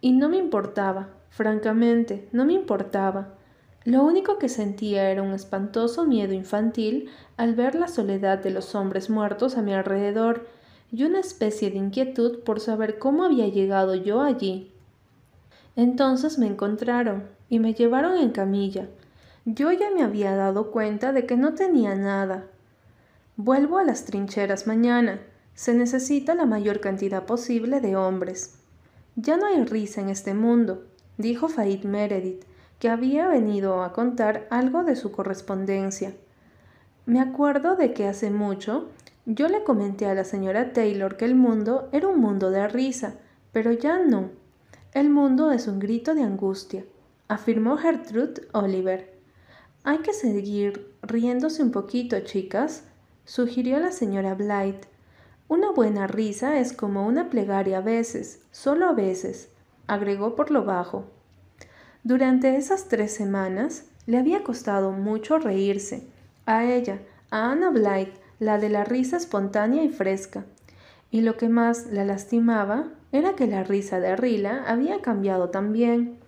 Y 0.00 0.10
no 0.10 0.28
me 0.28 0.38
importaba, 0.38 1.10
francamente, 1.30 2.28
no 2.32 2.44
me 2.44 2.52
importaba. 2.52 3.34
Lo 3.84 4.04
único 4.04 4.38
que 4.38 4.50
sentía 4.50 5.10
era 5.10 5.22
un 5.22 5.32
espantoso 5.32 6.04
miedo 6.04 6.34
infantil 6.34 7.08
al 7.38 7.54
ver 7.54 7.74
la 7.74 7.88
soledad 7.88 8.38
de 8.38 8.50
los 8.50 8.74
hombres 8.74 9.08
muertos 9.08 9.56
a 9.56 9.62
mi 9.62 9.72
alrededor 9.72 10.46
y 10.92 11.04
una 11.04 11.20
especie 11.20 11.70
de 11.70 11.78
inquietud 11.78 12.40
por 12.40 12.60
saber 12.60 12.98
cómo 12.98 13.24
había 13.24 13.48
llegado 13.48 13.94
yo 13.94 14.20
allí. 14.20 14.70
Entonces 15.76 16.38
me 16.38 16.46
encontraron 16.46 17.24
y 17.48 17.58
me 17.58 17.72
llevaron 17.72 18.18
en 18.18 18.30
camilla. 18.30 18.88
Yo 19.46 19.72
ya 19.72 19.90
me 19.90 20.02
había 20.02 20.36
dado 20.36 20.70
cuenta 20.70 21.12
de 21.12 21.24
que 21.24 21.36
no 21.36 21.54
tenía 21.54 21.94
nada. 21.94 22.44
Vuelvo 23.36 23.78
a 23.78 23.84
las 23.84 24.04
trincheras 24.04 24.66
mañana. 24.66 25.20
Se 25.54 25.72
necesita 25.72 26.34
la 26.34 26.44
mayor 26.44 26.80
cantidad 26.80 27.24
posible 27.24 27.80
de 27.80 27.96
hombres. 27.96 28.58
Ya 29.16 29.36
no 29.36 29.46
hay 29.46 29.64
risa 29.64 30.00
en 30.00 30.10
este 30.10 30.34
mundo, 30.34 30.84
dijo 31.20 31.48
Faid 31.48 31.84
Meredith, 31.84 32.44
que 32.78 32.88
había 32.88 33.28
venido 33.28 33.82
a 33.82 33.92
contar 33.92 34.46
algo 34.50 34.84
de 34.84 34.96
su 34.96 35.12
correspondencia. 35.12 36.14
Me 37.06 37.20
acuerdo 37.20 37.76
de 37.76 37.92
que 37.92 38.06
hace 38.06 38.30
mucho 38.30 38.88
yo 39.26 39.48
le 39.48 39.62
comenté 39.62 40.06
a 40.06 40.14
la 40.14 40.24
señora 40.24 40.72
Taylor 40.72 41.16
que 41.16 41.24
el 41.24 41.34
mundo 41.34 41.88
era 41.92 42.08
un 42.08 42.18
mundo 42.18 42.50
de 42.50 42.66
risa, 42.68 43.14
pero 43.52 43.70
ya 43.70 43.98
no. 43.98 44.30
El 44.92 45.10
mundo 45.10 45.52
es 45.52 45.68
un 45.68 45.78
grito 45.78 46.14
de 46.14 46.22
angustia, 46.22 46.84
afirmó 47.28 47.76
Gertrude 47.76 48.48
Oliver. 48.52 49.14
Hay 49.84 49.98
que 49.98 50.12
seguir 50.14 50.94
riéndose 51.02 51.62
un 51.62 51.70
poquito, 51.70 52.18
chicas, 52.20 52.84
sugirió 53.24 53.78
la 53.78 53.92
señora 53.92 54.34
Blight. 54.34 54.86
Una 55.48 55.70
buena 55.70 56.06
risa 56.06 56.58
es 56.58 56.72
como 56.72 57.06
una 57.06 57.30
plegaria 57.30 57.78
a 57.78 57.82
veces, 57.82 58.40
solo 58.50 58.86
a 58.86 58.92
veces, 58.94 59.50
agregó 59.90 60.36
por 60.36 60.52
lo 60.52 60.64
bajo. 60.64 61.04
Durante 62.04 62.56
esas 62.56 62.86
tres 62.86 63.12
semanas 63.12 63.86
le 64.06 64.18
había 64.18 64.44
costado 64.44 64.92
mucho 64.92 65.38
reírse, 65.38 66.04
a 66.46 66.64
ella, 66.64 67.00
a 67.30 67.50
Anna 67.50 67.70
Blight, 67.70 68.14
la 68.38 68.58
de 68.58 68.68
la 68.68 68.84
risa 68.84 69.16
espontánea 69.16 69.82
y 69.82 69.88
fresca. 69.88 70.44
Y 71.10 71.22
lo 71.22 71.36
que 71.36 71.48
más 71.48 71.86
la 71.86 72.04
lastimaba 72.04 72.88
era 73.10 73.34
que 73.34 73.48
la 73.48 73.64
risa 73.64 73.98
de 73.98 74.14
Rila 74.14 74.64
había 74.66 75.00
cambiado 75.00 75.50
también. 75.50 76.18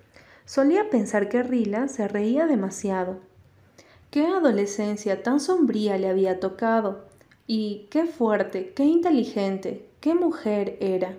Solía 0.45 0.91
pensar 0.91 1.29
que 1.29 1.45
Rila 1.45 1.87
se 1.87 2.09
reía 2.09 2.47
demasiado. 2.47 3.21
Qué 4.11 4.27
adolescencia 4.27 5.23
tan 5.23 5.39
sombría 5.39 5.97
le 5.99 6.09
había 6.09 6.41
tocado. 6.41 7.07
Y 7.47 7.87
qué 7.91 8.07
fuerte, 8.07 8.73
qué 8.75 8.85
inteligente, 8.85 9.89
qué 10.01 10.15
mujer 10.15 10.77
era. 10.81 11.17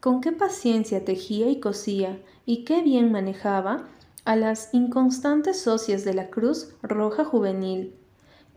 Con 0.00 0.20
qué 0.20 0.30
paciencia 0.30 1.04
tejía 1.04 1.48
y 1.48 1.58
cosía, 1.58 2.20
y 2.46 2.64
qué 2.64 2.82
bien 2.82 3.10
manejaba 3.10 3.88
a 4.24 4.36
las 4.36 4.72
inconstantes 4.72 5.60
socias 5.60 6.04
de 6.04 6.14
la 6.14 6.28
Cruz 6.28 6.74
Roja 6.82 7.24
Juvenil. 7.24 7.94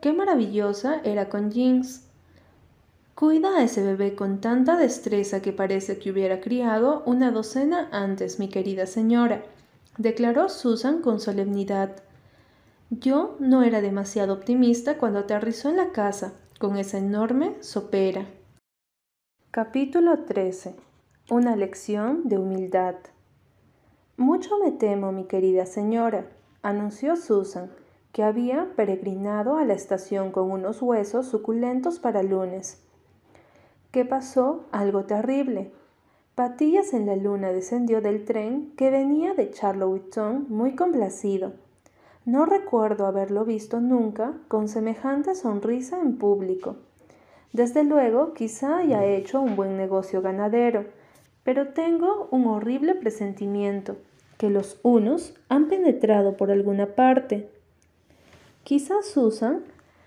Qué 0.02 0.14
maravillosa 0.14 1.02
era 1.04 1.30
con 1.30 1.52
Jinx. 1.52 2.04
Cuida 3.16 3.58
a 3.58 3.64
ese 3.64 3.84
bebé 3.84 4.16
con 4.16 4.40
tanta 4.40 4.78
destreza 4.78 5.42
que 5.42 5.52
parece 5.52 5.98
que 5.98 6.12
hubiera 6.12 6.42
criado 6.42 7.04
una 7.06 7.32
docena 7.32 7.90
antes, 7.92 8.38
mi 8.40 8.48
querida 8.48 8.86
señora, 8.86 9.44
declaró 9.98 10.50
Susan 10.50 11.02
con 11.02 11.20
solemnidad. 11.20 12.04
Yo 12.90 13.36
no 13.40 13.64
era 13.64 13.82
demasiado 13.82 14.34
optimista 14.34 14.98
cuando 14.98 15.20
aterrizó 15.20 15.70
en 15.70 15.78
la 15.78 15.92
casa 15.92 16.34
con 16.60 16.78
esa 16.78 16.98
enorme 16.98 17.56
sopera. 17.62 18.26
Capítulo 19.52 20.20
13. 20.20 20.91
Una 21.32 21.56
lección 21.56 22.28
de 22.28 22.38
humildad. 22.38 22.96
Mucho 24.18 24.58
me 24.62 24.74
temo, 24.74 25.14
mi 25.14 25.24
querida 25.24 25.66
señora, 25.66 26.26
anunció 26.62 27.16
Susan, 27.16 27.72
que 28.12 28.22
había 28.22 28.74
peregrinado 28.76 29.56
a 29.56 29.64
la 29.64 29.74
estación 29.74 30.34
con 30.34 30.52
unos 30.52 30.82
huesos 30.82 31.28
suculentos 31.28 32.00
para 32.00 32.22
lunes. 32.22 32.84
¿Qué 33.92 34.04
pasó? 34.04 34.66
Algo 34.74 35.06
terrible. 35.06 35.72
Patillas 36.36 36.94
en 36.94 37.06
la 37.06 37.16
luna 37.16 37.54
descendió 37.54 38.02
del 38.02 38.26
tren 38.26 38.74
que 38.76 38.90
venía 38.90 39.34
de 39.34 39.52
Charlottetown 39.52 40.48
muy 40.50 40.76
complacido. 40.76 41.54
No 42.26 42.46
recuerdo 42.46 43.06
haberlo 43.06 43.46
visto 43.46 43.80
nunca 43.80 44.34
con 44.50 44.68
semejante 44.68 45.34
sonrisa 45.36 46.02
en 46.02 46.18
público. 46.18 46.76
Desde 47.54 47.86
luego, 47.86 48.34
quizá 48.34 48.80
haya 48.80 49.06
hecho 49.06 49.40
un 49.40 49.56
buen 49.56 49.78
negocio 49.78 50.22
ganadero, 50.22 51.00
pero 51.44 51.70
tengo 51.70 52.28
un 52.32 52.48
horrible 52.48 52.96
presentimiento 52.96 53.98
que 54.38 54.50
los 54.50 54.80
unos 54.84 55.34
han 55.50 55.68
penetrado 55.68 56.38
por 56.38 56.52
alguna 56.52 56.88
parte 56.96 57.50
Quizás 58.64 59.08
Susan 59.08 59.64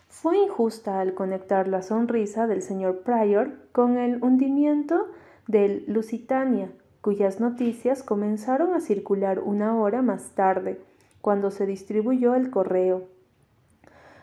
fue 0.09 0.39
injusta 0.39 1.01
al 1.01 1.15
conectar 1.15 1.67
la 1.67 1.83
sonrisa 1.83 2.47
del 2.47 2.63
señor 2.63 3.01
Pryor 3.01 3.51
con 3.73 3.99
el 3.99 4.23
hundimiento 4.23 5.09
del 5.49 5.85
Lusitania, 5.89 6.71
cuyas 7.01 7.41
noticias 7.41 8.03
comenzaron 8.05 8.73
a 8.73 8.81
circular 8.81 9.41
una 9.41 9.77
hora 9.77 10.03
más 10.03 10.31
tarde, 10.31 10.81
cuando 11.21 11.51
se 11.51 11.67
distribuyó 11.67 12.37
el 12.37 12.51
correo. 12.51 13.09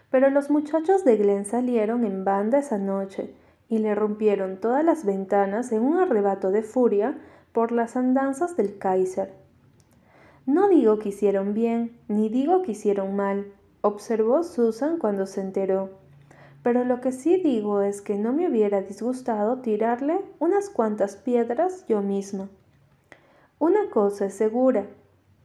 Pero 0.10 0.30
los 0.30 0.50
muchachos 0.50 1.04
de 1.04 1.18
Glen 1.18 1.46
salieron 1.46 2.06
en 2.06 2.24
banda 2.24 2.60
esa 2.60 2.78
noche 2.78 3.34
y 3.72 3.78
le 3.78 3.96
rompieron 3.96 4.58
todas 4.58 4.84
las 4.84 5.06
ventanas 5.06 5.72
en 5.72 5.82
un 5.82 5.98
arrebato 5.98 6.52
de 6.52 6.62
furia 6.62 7.18
por 7.54 7.72
las 7.72 7.96
andanzas 7.96 8.58
del 8.58 8.78
Kaiser. 8.78 9.34
No 10.46 10.68
digo 10.68 11.00
que 11.00 11.10
hicieron 11.10 11.54
bien, 11.54 11.98
ni 12.10 12.28
digo 12.28 12.64
que 12.64 12.74
hicieron 12.74 13.16
mal, 13.16 13.54
observó 13.80 14.44
Susan 14.44 14.98
cuando 14.98 15.26
se 15.26 15.40
enteró. 15.40 15.90
Pero 16.64 16.84
lo 16.84 17.00
que 17.00 17.14
sí 17.14 17.38
digo 17.38 17.82
es 17.82 18.02
que 18.02 18.18
no 18.18 18.34
me 18.34 18.50
hubiera 18.50 18.82
disgustado 18.82 19.60
tirarle 19.62 20.20
unas 20.40 20.70
cuantas 20.70 21.16
piedras 21.16 21.86
yo 21.88 22.02
misma. 22.02 22.50
Una 23.58 23.90
cosa 23.90 24.26
es 24.26 24.34
segura. 24.34 24.86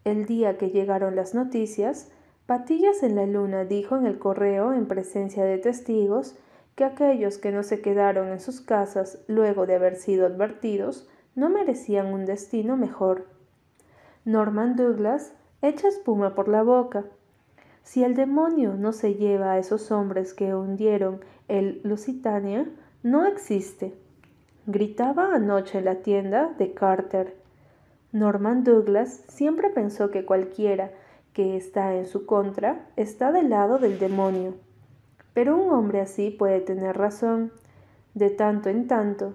El 0.04 0.26
día 0.26 0.58
que 0.58 0.70
llegaron 0.70 1.14
las 1.14 1.32
noticias, 1.32 2.10
Patillas 2.46 3.04
en 3.04 3.14
la 3.14 3.26
Luna 3.26 3.64
dijo 3.64 3.96
en 3.96 4.04
el 4.04 4.18
correo, 4.18 4.72
en 4.72 4.86
presencia 4.86 5.44
de 5.44 5.58
testigos, 5.58 6.34
que 6.76 6.84
aquellos 6.84 7.38
que 7.38 7.50
no 7.50 7.64
se 7.64 7.80
quedaron 7.80 8.28
en 8.28 8.38
sus 8.38 8.60
casas 8.60 9.18
luego 9.26 9.66
de 9.66 9.74
haber 9.74 9.96
sido 9.96 10.26
advertidos 10.26 11.08
no 11.34 11.50
merecían 11.50 12.06
un 12.06 12.24
destino 12.24 12.76
mejor. 12.76 13.26
Norman 14.24 14.76
Douglas 14.76 15.32
echa 15.62 15.88
espuma 15.88 16.34
por 16.34 16.46
la 16.46 16.62
boca 16.62 17.04
si 17.86 18.02
el 18.02 18.16
demonio 18.16 18.74
no 18.74 18.92
se 18.92 19.14
lleva 19.14 19.52
a 19.52 19.58
esos 19.58 19.92
hombres 19.92 20.34
que 20.34 20.52
hundieron 20.56 21.20
el 21.46 21.80
Lusitania, 21.84 22.68
no 23.04 23.24
existe. 23.26 23.94
Gritaba 24.66 25.32
anoche 25.32 25.78
en 25.78 25.84
la 25.84 26.02
tienda 26.02 26.52
de 26.58 26.74
Carter. 26.74 27.36
Norman 28.10 28.64
Douglas 28.64 29.22
siempre 29.28 29.70
pensó 29.70 30.10
que 30.10 30.24
cualquiera 30.24 30.90
que 31.32 31.56
está 31.56 31.94
en 31.94 32.06
su 32.06 32.26
contra 32.26 32.84
está 32.96 33.30
del 33.30 33.50
lado 33.50 33.78
del 33.78 34.00
demonio. 34.00 34.54
Pero 35.36 35.54
un 35.54 35.70
hombre 35.70 36.00
así 36.00 36.30
puede 36.30 36.62
tener 36.62 36.96
razón, 36.96 37.52
de 38.14 38.30
tanto 38.30 38.70
en 38.70 38.86
tanto. 38.86 39.34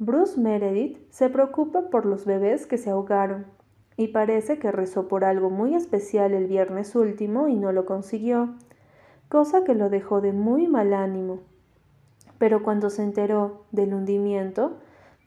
Bruce 0.00 0.40
Meredith 0.40 0.98
se 1.10 1.30
preocupa 1.30 1.82
por 1.82 2.04
los 2.04 2.24
bebés 2.24 2.66
que 2.66 2.78
se 2.78 2.90
ahogaron 2.90 3.46
y 3.96 4.08
parece 4.08 4.58
que 4.58 4.72
rezó 4.72 5.06
por 5.06 5.24
algo 5.24 5.50
muy 5.50 5.76
especial 5.76 6.34
el 6.34 6.48
viernes 6.48 6.96
último 6.96 7.46
y 7.46 7.54
no 7.54 7.70
lo 7.70 7.86
consiguió, 7.86 8.56
cosa 9.28 9.62
que 9.62 9.76
lo 9.76 9.88
dejó 9.88 10.20
de 10.20 10.32
muy 10.32 10.66
mal 10.66 10.92
ánimo. 10.92 11.38
Pero 12.38 12.64
cuando 12.64 12.90
se 12.90 13.04
enteró 13.04 13.66
del 13.70 13.94
hundimiento, 13.94 14.78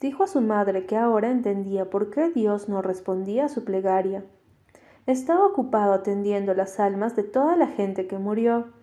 dijo 0.02 0.24
a 0.24 0.26
su 0.26 0.42
madre 0.42 0.84
que 0.84 0.98
ahora 0.98 1.30
entendía 1.30 1.88
por 1.88 2.10
qué 2.10 2.28
Dios 2.28 2.68
no 2.68 2.82
respondía 2.82 3.46
a 3.46 3.48
su 3.48 3.64
plegaria. 3.64 4.22
Estaba 5.06 5.46
ocupado 5.46 5.94
atendiendo 5.94 6.52
las 6.52 6.78
almas 6.78 7.16
de 7.16 7.22
toda 7.22 7.56
la 7.56 7.68
gente 7.68 8.06
que 8.06 8.18
murió. 8.18 8.76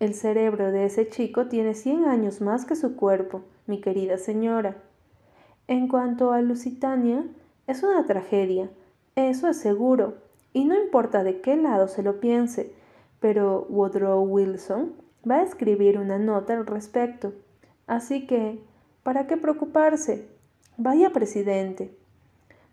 El 0.00 0.14
cerebro 0.14 0.72
de 0.72 0.86
ese 0.86 1.08
chico 1.08 1.46
tiene 1.46 1.74
cien 1.74 2.04
años 2.04 2.40
más 2.40 2.64
que 2.64 2.76
su 2.76 2.96
cuerpo, 2.96 3.42
mi 3.66 3.80
querida 3.80 4.18
señora. 4.18 4.76
En 5.68 5.88
cuanto 5.88 6.32
a 6.32 6.42
Lusitania, 6.42 7.24
es 7.66 7.82
una 7.82 8.04
tragedia, 8.04 8.68
eso 9.16 9.48
es 9.48 9.56
seguro, 9.56 10.14
y 10.52 10.64
no 10.64 10.74
importa 10.74 11.22
de 11.24 11.40
qué 11.40 11.56
lado 11.56 11.88
se 11.88 12.02
lo 12.02 12.20
piense, 12.20 12.72
pero 13.20 13.66
Woodrow 13.70 14.22
Wilson 14.22 14.92
va 15.28 15.36
a 15.36 15.42
escribir 15.42 15.98
una 15.98 16.18
nota 16.18 16.54
al 16.54 16.66
respecto. 16.66 17.32
Así 17.86 18.26
que, 18.26 18.60
¿para 19.02 19.26
qué 19.26 19.36
preocuparse? 19.36 20.28
Vaya 20.76 21.10
presidente. 21.10 21.96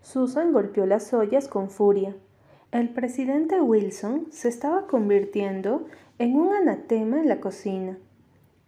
Susan 0.02 0.52
golpeó 0.52 0.86
las 0.86 1.14
ollas 1.14 1.48
con 1.48 1.70
furia. 1.70 2.16
El 2.72 2.90
presidente 2.90 3.62
Wilson 3.62 4.28
se 4.32 4.50
estaba 4.50 4.88
convirtiendo 4.88 5.86
en 6.22 6.36
un 6.36 6.54
anatema 6.54 7.20
en 7.20 7.28
la 7.28 7.40
cocina. 7.40 7.98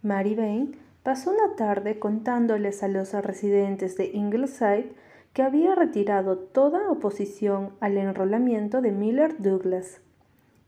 Mary 0.02 0.34
Bain 0.34 0.76
pasó 1.04 1.30
una 1.30 1.56
tarde 1.56 2.00
contándoles 2.00 2.82
a 2.82 2.88
los 2.88 3.14
residentes 3.14 3.96
de 3.96 4.08
Ingleside 4.08 4.92
que 5.34 5.44
había 5.44 5.76
retirado 5.76 6.40
toda 6.40 6.90
oposición 6.90 7.76
al 7.80 7.98
enrolamiento 7.98 8.82
de 8.82 8.92
Miller 8.92 9.36
Douglas. 9.38 10.02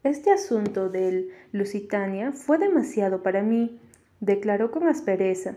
Este 0.04 0.32
asunto 0.32 0.90
del 0.90 1.32
Lusitania 1.52 2.32
fue 2.34 2.60
demasiado 2.60 3.24
para 3.24 3.42
mí, 3.42 3.80
declaró 4.20 4.70
con 4.70 4.88
aspereza. 4.88 5.56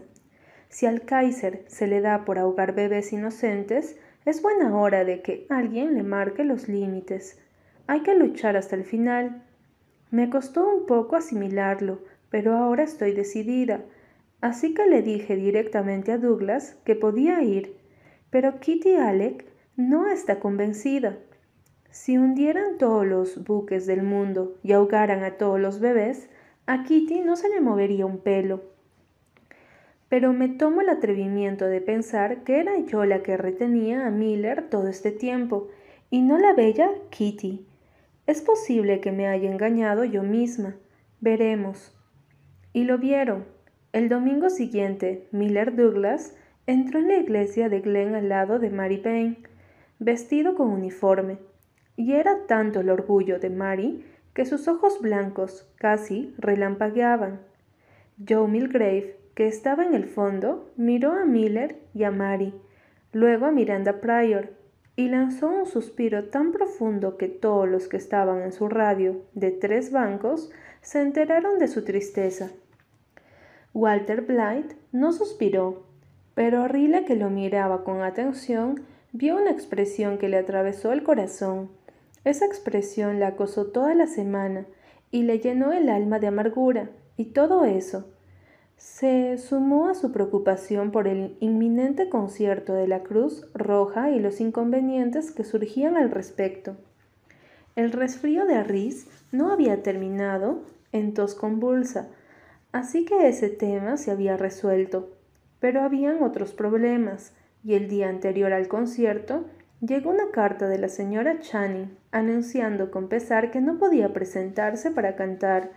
Si 0.70 0.86
al 0.86 1.02
Kaiser 1.02 1.62
se 1.66 1.88
le 1.88 2.00
da 2.00 2.24
por 2.24 2.38
ahogar 2.38 2.74
bebés 2.74 3.12
inocentes, 3.12 3.98
Es 4.24 4.42
buena 4.42 4.76
hora 4.76 5.04
de 5.04 5.22
que 5.22 5.46
alguien 5.48 5.94
le 5.94 6.02
marque 6.02 6.44
los 6.44 6.68
límites. 6.68 7.38
Hay 7.86 8.02
que 8.02 8.14
luchar 8.14 8.58
hasta 8.58 8.76
el 8.76 8.84
final. 8.84 9.42
Me 10.11 10.31
costó 10.31 10.66
un 10.66 10.87
poco 10.87 11.16
asimilarlo, 11.16 12.01
pero 12.31 12.57
ahora 12.57 12.83
estoy 12.83 13.12
decidida. 13.12 13.85
Así 14.40 14.73
que 14.73 14.87
le 14.87 15.03
dije 15.03 15.37
directamente 15.37 16.12
a 16.12 16.18
Douglas 16.18 16.77
que 16.85 16.94
podía 16.94 17.42
ir, 17.42 17.77
pero 18.31 18.61
Kitty 18.61 18.94
Alec 18.97 19.47
no 19.77 20.09
está 20.09 20.38
convencida. 20.38 21.18
Si 21.90 22.18
hundieran 22.18 22.79
todos 22.79 23.07
los 23.07 23.44
buques 23.44 23.87
del 23.87 24.03
mundo 24.03 24.57
y 24.62 24.73
ahogaran 24.73 25.25
a 25.25 25.37
todos 25.37 25.59
los 25.61 25.81
bebés, 25.81 26.29
a 26.66 26.85
Kitty 26.85 27.21
no 27.21 27.37
se 27.37 27.49
le 27.49 27.61
movería 27.61 28.07
un 28.07 28.18
pelo. 28.18 28.62
Pero 30.09 30.33
me 30.33 30.49
tomo 30.49 30.81
el 30.81 30.88
atrevimiento 30.88 31.66
de 31.66 31.81
pensar 31.81 32.44
que 32.44 32.61
era 32.61 32.79
yo 32.79 33.05
la 33.05 33.23
que 33.23 33.37
retenía 33.37 34.07
a 34.07 34.11
Miller 34.11 34.68
todo 34.71 34.88
este 34.88 35.12
tiempo, 35.12 35.68
y 36.11 36.23
no 36.23 36.38
la 36.38 36.55
bella 36.55 36.90
Kitty. 37.11 37.67
Es 38.28 38.42
posible 38.42 39.00
que 39.00 39.10
me 39.10 39.26
haya 39.26 39.50
engañado 39.50 40.04
yo 40.04 40.22
misma. 40.22 40.76
Veremos. 41.18 41.96
Y 42.74 42.84
lo 42.84 42.98
vieron. 42.98 43.46
El 43.94 44.10
domingo 44.10 44.50
siguiente, 44.50 45.26
Miller 45.32 45.74
Douglas 45.74 46.36
entró 46.66 46.98
en 46.98 47.08
la 47.08 47.16
iglesia 47.16 47.70
de 47.70 47.80
Glen 47.80 48.14
al 48.14 48.28
lado 48.28 48.58
de 48.58 48.68
Mary 48.68 48.98
Payne, 48.98 49.38
vestido 49.98 50.56
con 50.56 50.68
uniforme, 50.68 51.38
y 51.96 52.12
era 52.12 52.46
tanto 52.46 52.80
el 52.80 52.90
orgullo 52.90 53.38
de 53.38 53.48
Mary 53.48 54.04
que 54.34 54.44
sus 54.44 54.68
ojos 54.68 55.00
blancos 55.00 55.66
casi 55.76 56.34
relampagueaban. 56.36 57.40
Joe 58.28 58.46
Milgrave, 58.46 59.16
que 59.34 59.46
estaba 59.46 59.86
en 59.86 59.94
el 59.94 60.04
fondo, 60.04 60.70
miró 60.76 61.12
a 61.12 61.24
Miller 61.24 61.80
y 61.94 62.04
a 62.04 62.10
Mary, 62.10 62.52
luego 63.10 63.46
a 63.46 63.52
Miranda 63.52 64.02
Pryor, 64.02 64.58
y 64.98 65.08
lanzó 65.08 65.48
un 65.48 65.64
suspiro 65.64 66.24
tan 66.24 66.50
profundo 66.50 67.16
que 67.18 67.28
todos 67.28 67.68
los 67.68 67.87
que 67.87 67.96
estaban 67.96 68.42
en 68.42 68.50
su 68.50 68.68
radio 68.68 69.22
de 69.32 69.52
tres 69.52 69.92
bancos 69.92 70.50
se 70.80 71.00
enteraron 71.00 71.61
de 71.61 71.68
su 71.68 71.84
tristeza. 71.84 72.50
Walter 73.72 74.22
Blythe 74.22 74.74
no 74.90 75.12
suspiró, 75.12 75.84
pero 76.34 76.66
Rila, 76.66 77.04
que 77.04 77.14
lo 77.14 77.30
miraba 77.30 77.84
con 77.84 78.02
atención, 78.02 78.82
vio 79.12 79.37
una 79.37 79.52
expresión 79.52 80.18
que 80.18 80.28
le 80.28 80.37
atravesó 80.37 80.90
el 80.90 81.04
corazón. 81.04 81.70
Esa 82.24 82.46
expresión 82.46 83.20
la 83.20 83.28
acosó 83.28 83.66
toda 83.66 83.94
la 83.94 84.08
semana 84.08 84.66
y 85.12 85.22
le 85.22 85.38
llenó 85.38 85.72
el 85.72 85.90
alma 85.90 86.18
de 86.18 86.26
amargura, 86.26 86.90
y 87.16 87.26
todo 87.26 87.64
eso 87.64 88.17
se 88.78 89.36
sumó 89.38 89.88
a 89.88 89.94
su 89.94 90.12
preocupación 90.12 90.92
por 90.92 91.08
el 91.08 91.36
inminente 91.40 92.08
concierto 92.08 92.72
de 92.74 92.88
la 92.88 93.02
Cruz 93.02 93.46
Roja 93.52 94.10
y 94.10 94.20
los 94.20 94.40
inconvenientes 94.40 95.32
que 95.32 95.44
surgían 95.44 95.96
al 95.96 96.10
respecto. 96.10 96.76
El 97.76 97.92
resfrío 97.92 98.46
de 98.46 98.54
Arris 98.54 99.08
no 99.30 99.52
había 99.52 99.82
terminado 99.82 100.62
en 100.92 101.12
tos 101.12 101.34
convulsa, 101.34 102.08
así 102.72 103.04
que 103.04 103.28
ese 103.28 103.50
tema 103.50 103.96
se 103.96 104.10
había 104.10 104.36
resuelto. 104.36 105.10
Pero 105.60 105.82
habían 105.82 106.22
otros 106.22 106.52
problemas, 106.52 107.34
y 107.64 107.74
el 107.74 107.88
día 107.88 108.08
anterior 108.08 108.52
al 108.52 108.68
concierto 108.68 109.44
llegó 109.80 110.10
una 110.10 110.30
carta 110.30 110.68
de 110.68 110.78
la 110.78 110.88
señora 110.88 111.40
Channing 111.40 111.96
anunciando 112.10 112.90
con 112.90 113.08
pesar 113.08 113.50
que 113.50 113.60
no 113.60 113.78
podía 113.78 114.12
presentarse 114.12 114.90
para 114.90 115.16
cantar. 115.16 115.70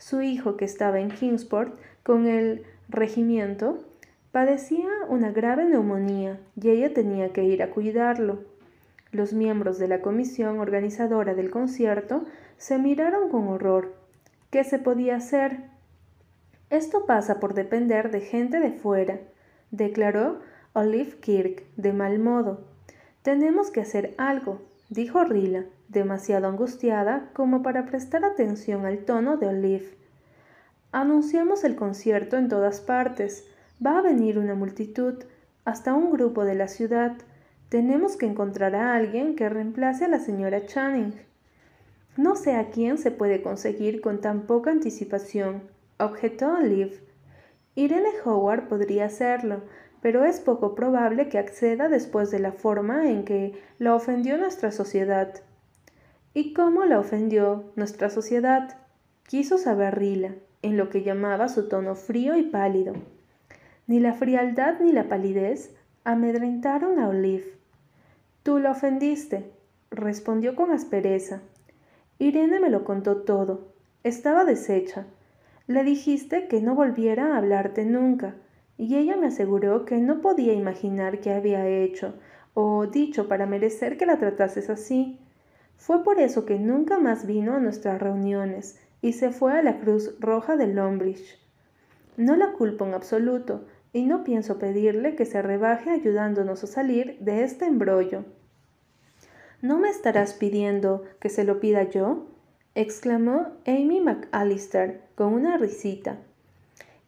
Su 0.00 0.22
hijo, 0.22 0.56
que 0.56 0.64
estaba 0.64 0.98
en 0.98 1.10
Kingsport 1.10 1.78
con 2.02 2.26
el 2.26 2.64
regimiento, 2.88 3.84
padecía 4.32 4.88
una 5.10 5.30
grave 5.30 5.66
neumonía 5.66 6.40
y 6.58 6.70
ella 6.70 6.94
tenía 6.94 7.34
que 7.34 7.44
ir 7.44 7.62
a 7.62 7.68
cuidarlo. 7.68 8.38
Los 9.12 9.34
miembros 9.34 9.78
de 9.78 9.88
la 9.88 10.00
comisión 10.00 10.58
organizadora 10.58 11.34
del 11.34 11.50
concierto 11.50 12.24
se 12.56 12.78
miraron 12.78 13.28
con 13.28 13.48
horror. 13.48 13.94
¿Qué 14.50 14.64
se 14.64 14.78
podía 14.78 15.16
hacer? 15.16 15.64
Esto 16.70 17.04
pasa 17.04 17.38
por 17.38 17.52
depender 17.52 18.10
de 18.10 18.22
gente 18.22 18.58
de 18.58 18.72
fuera, 18.72 19.20
declaró 19.70 20.40
Olive 20.72 21.18
Kirk 21.20 21.62
de 21.76 21.92
mal 21.92 22.18
modo. 22.18 22.64
Tenemos 23.20 23.70
que 23.70 23.82
hacer 23.82 24.14
algo, 24.16 24.62
dijo 24.88 25.24
Rila, 25.24 25.66
demasiado 25.90 26.46
angustiada 26.48 27.30
como 27.34 27.62
para 27.62 27.86
prestar 27.86 28.24
atención 28.24 28.86
al 28.86 29.04
tono 29.04 29.36
de 29.36 29.48
Olive. 29.48 29.90
Anunciamos 30.92 31.64
el 31.64 31.76
concierto 31.76 32.36
en 32.36 32.48
todas 32.48 32.80
partes. 32.80 33.46
Va 33.84 33.98
a 33.98 34.02
venir 34.02 34.38
una 34.38 34.54
multitud, 34.54 35.24
hasta 35.64 35.94
un 35.94 36.10
grupo 36.10 36.44
de 36.44 36.54
la 36.54 36.68
ciudad. 36.68 37.16
Tenemos 37.68 38.16
que 38.16 38.26
encontrar 38.26 38.74
a 38.74 38.94
alguien 38.94 39.36
que 39.36 39.48
reemplace 39.48 40.04
a 40.04 40.08
la 40.08 40.18
señora 40.18 40.66
Channing. 40.66 41.14
No 42.16 42.34
sé 42.34 42.56
a 42.56 42.70
quién 42.70 42.98
se 42.98 43.10
puede 43.10 43.42
conseguir 43.42 44.00
con 44.00 44.20
tan 44.20 44.42
poca 44.42 44.70
anticipación, 44.70 45.62
objetó 45.98 46.54
Olive. 46.54 46.98
Irene 47.76 48.10
Howard 48.24 48.68
podría 48.68 49.06
hacerlo, 49.06 49.62
pero 50.02 50.24
es 50.24 50.40
poco 50.40 50.74
probable 50.74 51.28
que 51.28 51.38
acceda 51.38 51.88
después 51.88 52.30
de 52.30 52.40
la 52.40 52.52
forma 52.52 53.08
en 53.08 53.24
que 53.24 53.52
la 53.78 53.94
ofendió 53.94 54.36
nuestra 54.38 54.72
sociedad. 54.72 55.34
¿Y 56.32 56.52
cómo 56.54 56.84
la 56.84 57.00
ofendió 57.00 57.64
nuestra 57.74 58.08
sociedad? 58.08 58.76
Quiso 59.26 59.58
saber 59.58 59.98
Rila, 59.98 60.34
en 60.62 60.76
lo 60.76 60.88
que 60.88 61.02
llamaba 61.02 61.48
su 61.48 61.68
tono 61.68 61.96
frío 61.96 62.36
y 62.36 62.44
pálido. 62.44 62.92
Ni 63.88 63.98
la 63.98 64.12
frialdad 64.14 64.78
ni 64.80 64.92
la 64.92 65.08
palidez 65.08 65.74
amedrentaron 66.04 67.00
a 67.00 67.08
Olive. 67.08 67.54
Tú 68.44 68.60
la 68.60 68.70
ofendiste, 68.70 69.50
respondió 69.90 70.54
con 70.54 70.70
aspereza. 70.70 71.40
Irene 72.20 72.60
me 72.60 72.70
lo 72.70 72.84
contó 72.84 73.22
todo. 73.22 73.72
Estaba 74.04 74.44
deshecha. 74.44 75.06
Le 75.66 75.82
dijiste 75.82 76.46
que 76.46 76.60
no 76.60 76.76
volviera 76.76 77.34
a 77.34 77.38
hablarte 77.38 77.84
nunca, 77.84 78.36
y 78.78 78.96
ella 78.96 79.16
me 79.16 79.26
aseguró 79.26 79.84
que 79.84 79.98
no 79.98 80.20
podía 80.20 80.52
imaginar 80.52 81.18
qué 81.18 81.32
había 81.32 81.66
hecho 81.66 82.14
o 82.54 82.86
dicho 82.86 83.26
para 83.26 83.46
merecer 83.46 83.96
que 83.96 84.06
la 84.06 84.18
tratases 84.18 84.70
así. 84.70 85.18
Fue 85.80 86.04
por 86.04 86.20
eso 86.20 86.44
que 86.44 86.58
nunca 86.58 86.98
más 86.98 87.24
vino 87.24 87.54
a 87.54 87.58
nuestras 87.58 88.02
reuniones 88.02 88.78
y 89.00 89.14
se 89.14 89.30
fue 89.30 89.54
a 89.54 89.62
la 89.62 89.80
Cruz 89.80 90.14
Roja 90.20 90.58
de 90.58 90.66
Lombridge. 90.66 91.38
No 92.18 92.36
la 92.36 92.52
culpo 92.52 92.84
en 92.84 92.92
absoluto 92.92 93.64
y 93.94 94.04
no 94.04 94.22
pienso 94.22 94.58
pedirle 94.58 95.16
que 95.16 95.24
se 95.24 95.40
rebaje 95.40 95.88
ayudándonos 95.88 96.62
a 96.62 96.66
salir 96.66 97.16
de 97.20 97.44
este 97.44 97.64
embrollo. 97.64 98.26
¿No 99.62 99.78
me 99.78 99.88
estarás 99.88 100.34
pidiendo 100.34 101.04
que 101.18 101.30
se 101.30 101.44
lo 101.44 101.60
pida 101.60 101.84
yo? 101.84 102.26
exclamó 102.74 103.46
Amy 103.66 104.02
McAllister 104.02 105.00
con 105.14 105.32
una 105.32 105.56
risita. 105.56 106.18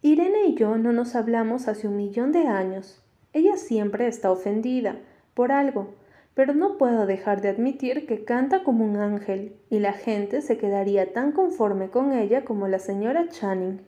Irene 0.01 0.47
y 0.47 0.55
yo 0.55 0.79
no 0.79 0.95
nos 0.95 1.15
hablamos 1.15 1.69
hace 1.69 1.89
un 1.89 1.97
millón 1.97 2.33
de 2.33 2.47
años. 2.47 3.03
Ella 3.35 3.59
siempre 3.59 4.09
está 4.09 4.31
ofendida 4.31 4.97
por 5.35 5.53
algo, 5.53 5.95
pero 6.35 6.55
no 6.55 6.79
puedo 6.79 7.07
dejar 7.07 7.43
de 7.43 7.51
admitir 7.51 8.07
que 8.07 8.25
canta 8.25 8.65
como 8.65 8.85
un 8.85 8.97
ángel 8.97 9.57
y 9.69 9.81
la 9.81 9.93
gente 9.93 10.41
se 10.41 10.57
quedaría 10.57 11.13
tan 11.13 11.33
conforme 11.33 11.89
con 11.89 12.13
ella 12.13 12.45
como 12.45 12.69
la 12.69 12.79
señora 12.79 13.29
Channing. 13.29 13.83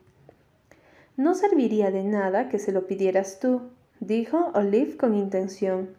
No 1.16 1.34
serviría 1.34 1.90
de 1.90 2.04
nada 2.04 2.48
que 2.48 2.58
se 2.58 2.72
lo 2.72 2.86
pidieras 2.86 3.38
tú, 3.40 3.70
dijo 4.00 4.50
Olive 4.54 4.96
con 4.96 5.14
intención. 5.14 5.96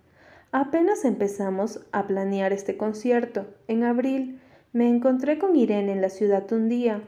Apenas 0.51 1.03
empezamos 1.03 1.85
a 1.91 2.05
planear 2.05 2.53
este 2.53 2.77
concierto, 2.77 3.45
en 3.67 3.83
abril, 3.83 4.39
me 4.71 4.89
encontré 4.89 5.39
con 5.39 5.55
Irene 5.55 5.93
en 5.93 6.01
la 6.01 6.09
ciudad 6.09 6.51
un 6.51 6.69
día 6.69 7.01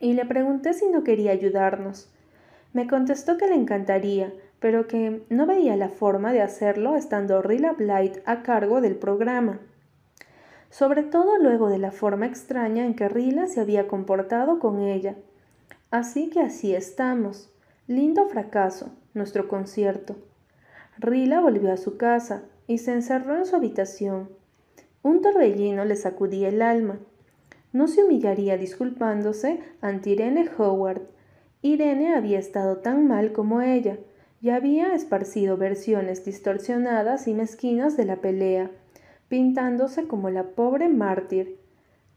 y 0.00 0.12
le 0.12 0.24
pregunté 0.26 0.74
si 0.74 0.88
no 0.88 1.02
quería 1.02 1.32
ayudarnos. 1.32 2.10
Me 2.72 2.86
contestó 2.86 3.36
que 3.36 3.48
le 3.48 3.54
encantaría, 3.54 4.32
pero 4.60 4.86
que 4.86 5.22
no 5.30 5.46
veía 5.46 5.76
la 5.76 5.88
forma 5.88 6.32
de 6.32 6.42
hacerlo 6.42 6.96
estando 6.96 7.42
Rilla 7.42 7.72
Blight 7.72 8.18
a 8.26 8.42
cargo 8.42 8.80
del 8.80 8.96
programa. 8.96 9.58
Sobre 10.68 11.02
todo 11.02 11.38
luego 11.38 11.68
de 11.68 11.78
la 11.78 11.90
forma 11.90 12.26
extraña 12.26 12.86
en 12.86 12.94
que 12.94 13.08
Rilla 13.08 13.46
se 13.46 13.60
había 13.60 13.88
comportado 13.88 14.60
con 14.60 14.80
ella. 14.80 15.16
Así 15.90 16.30
que 16.30 16.40
así 16.40 16.74
estamos. 16.74 17.50
Lindo 17.88 18.28
fracaso, 18.28 18.90
nuestro 19.14 19.48
concierto. 19.48 20.16
Rila 20.98 21.40
volvió 21.40 21.72
a 21.72 21.76
su 21.76 21.96
casa 21.96 22.42
y 22.68 22.78
se 22.78 22.92
encerró 22.92 23.36
en 23.36 23.46
su 23.46 23.56
habitación. 23.56 24.28
Un 25.02 25.22
torbellino 25.22 25.84
le 25.84 25.96
sacudía 25.96 26.48
el 26.48 26.62
alma. 26.62 27.00
No 27.72 27.88
se 27.88 28.04
humillaría 28.04 28.56
disculpándose 28.58 29.60
ante 29.80 30.10
Irene 30.10 30.48
Howard, 30.58 31.02
Irene 31.62 32.14
había 32.14 32.38
estado 32.38 32.78
tan 32.78 33.06
mal 33.06 33.32
como 33.32 33.60
ella, 33.60 33.98
y 34.42 34.50
había 34.50 34.94
esparcido 34.94 35.56
versiones 35.58 36.24
distorsionadas 36.24 37.28
y 37.28 37.34
mezquinas 37.34 37.96
de 37.96 38.06
la 38.06 38.16
pelea, 38.16 38.70
pintándose 39.28 40.06
como 40.06 40.30
la 40.30 40.44
pobre 40.44 40.88
mártir. 40.88 41.58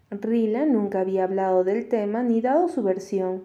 Rila 0.09 0.65
nunca 0.65 1.01
había 1.01 1.25
hablado 1.25 1.63
del 1.63 1.89
tema 1.89 2.23
ni 2.23 2.39
dado 2.39 2.69
su 2.69 2.81
versión. 2.81 3.43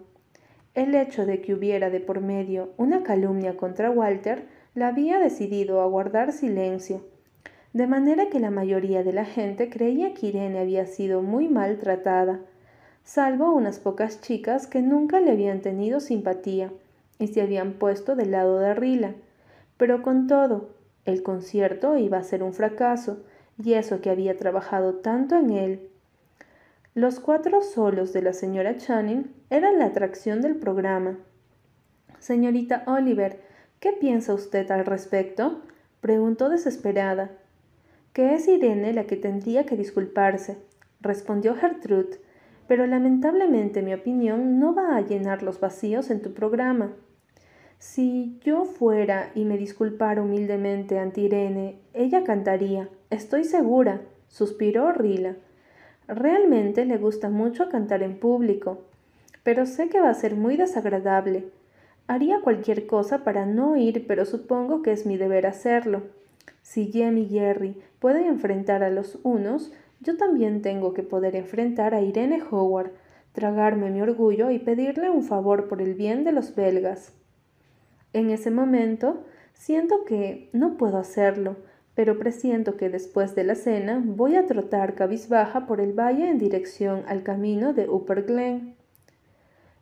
El 0.75 0.95
hecho 0.95 1.25
de 1.25 1.41
que 1.41 1.53
hubiera 1.53 1.89
de 1.89 1.99
por 1.99 2.21
medio 2.21 2.69
una 2.77 3.03
calumnia 3.03 3.57
contra 3.57 3.91
Walter 3.91 4.47
la 4.75 4.89
había 4.89 5.19
decidido 5.19 5.81
a 5.81 5.87
guardar 5.87 6.31
silencio. 6.31 7.05
de 7.71 7.85
manera 7.85 8.29
que 8.29 8.39
la 8.39 8.49
mayoría 8.49 9.03
de 9.03 9.13
la 9.13 9.25
gente 9.25 9.69
creía 9.69 10.15
que 10.15 10.27
Irene 10.27 10.57
había 10.57 10.87
sido 10.87 11.21
muy 11.21 11.47
maltratada, 11.47 12.39
salvo 13.03 13.53
unas 13.53 13.77
pocas 13.77 14.21
chicas 14.21 14.65
que 14.65 14.81
nunca 14.81 15.19
le 15.19 15.31
habían 15.31 15.61
tenido 15.61 15.99
simpatía 15.99 16.71
y 17.19 17.27
se 17.27 17.41
habían 17.41 17.73
puesto 17.73 18.15
del 18.15 18.31
lado 18.31 18.57
de 18.57 18.73
Rila. 18.73 19.13
Pero 19.77 20.01
con 20.01 20.27
todo, 20.27 20.69
el 21.05 21.21
concierto 21.21 21.97
iba 21.97 22.17
a 22.17 22.23
ser 22.23 22.41
un 22.41 22.53
fracaso, 22.53 23.23
y 23.61 23.73
eso 23.73 24.01
que 24.01 24.09
había 24.09 24.37
trabajado 24.37 24.95
tanto 24.95 25.37
en 25.37 25.51
él. 25.51 25.89
Los 26.95 27.19
cuatro 27.19 27.61
solos 27.61 28.13
de 28.13 28.21
la 28.21 28.33
señora 28.33 28.77
Channing 28.77 29.31
eran 29.49 29.79
la 29.79 29.85
atracción 29.85 30.41
del 30.41 30.55
programa. 30.55 31.17
Señorita 32.19 32.83
Oliver, 32.87 33.41
¿qué 33.79 33.93
piensa 33.93 34.33
usted 34.33 34.69
al 34.71 34.85
respecto? 34.85 35.61
preguntó 36.01 36.49
desesperada. 36.49 37.31
Que 38.13 38.33
es 38.33 38.47
Irene 38.47 38.93
la 38.93 39.05
que 39.05 39.17
tendría 39.17 39.65
que 39.65 39.77
disculparse, 39.77 40.57
respondió 41.01 41.55
Gertrude, 41.55 42.19
pero 42.67 42.87
lamentablemente 42.87 43.81
mi 43.81 43.93
opinión 43.93 44.59
no 44.59 44.73
va 44.73 44.95
a 44.95 45.01
llenar 45.01 45.43
los 45.43 45.59
vacíos 45.59 46.09
en 46.09 46.21
tu 46.21 46.33
programa. 46.33 46.93
Si 47.79 48.37
yo 48.43 48.65
fuera 48.65 49.31
y 49.35 49.45
me 49.45 49.57
disculpara 49.57 50.21
humildemente 50.21 50.99
ante 50.99 51.21
Irene, 51.21 51.79
ella 51.93 52.25
cantaría, 52.25 52.89
estoy 53.09 53.45
segura, 53.45 54.01
suspiró 54.27 54.91
Rila. 54.91 55.37
Realmente 56.05 56.83
le 56.83 56.97
gusta 56.97 57.29
mucho 57.29 57.69
cantar 57.69 58.03
en 58.03 58.19
público, 58.19 58.79
pero 59.43 59.65
sé 59.65 59.87
que 59.87 60.01
va 60.01 60.09
a 60.09 60.13
ser 60.13 60.35
muy 60.35 60.57
desagradable. 60.57 61.45
Haría 62.07 62.41
cualquier 62.41 62.85
cosa 62.85 63.23
para 63.23 63.45
no 63.45 63.77
ir, 63.77 64.05
pero 64.07 64.25
supongo 64.25 64.81
que 64.81 64.91
es 64.91 65.05
mi 65.05 65.15
deber 65.15 65.45
hacerlo. 65.45 66.01
Si 66.61 66.91
Jem 66.91 67.17
y 67.17 67.29
Jerry 67.29 67.81
pueden 67.99 68.25
enfrentar 68.25 68.83
a 68.83 68.89
los 68.89 69.19
unos, 69.23 69.71
yo 70.01 70.17
también 70.17 70.61
tengo 70.61 70.93
que 70.93 71.03
poder 71.03 71.33
enfrentar 71.37 71.93
a 71.93 72.01
Irene 72.01 72.43
Howard, 72.51 72.91
tragarme 73.31 73.89
mi 73.89 74.01
orgullo 74.01 74.51
y 74.51 74.59
pedirle 74.59 75.09
un 75.09 75.23
favor 75.23 75.69
por 75.69 75.81
el 75.81 75.93
bien 75.93 76.25
de 76.25 76.33
los 76.33 76.55
belgas. 76.55 77.13
En 78.13 78.29
ese 78.29 78.51
momento 78.51 79.23
siento 79.53 80.05
que 80.05 80.49
no 80.53 80.77
puedo 80.77 80.97
hacerlo, 80.97 81.57
pero 81.95 82.17
presiento 82.17 82.77
que 82.77 82.89
después 82.89 83.35
de 83.35 83.43
la 83.43 83.55
cena 83.55 84.01
voy 84.03 84.35
a 84.35 84.45
trotar 84.45 84.95
cabizbaja 84.95 85.67
por 85.67 85.81
el 85.81 85.93
valle 85.93 86.29
en 86.29 86.37
dirección 86.37 87.03
al 87.07 87.23
camino 87.23 87.73
de 87.73 87.89
Upper 87.89 88.23
Glen. 88.23 88.75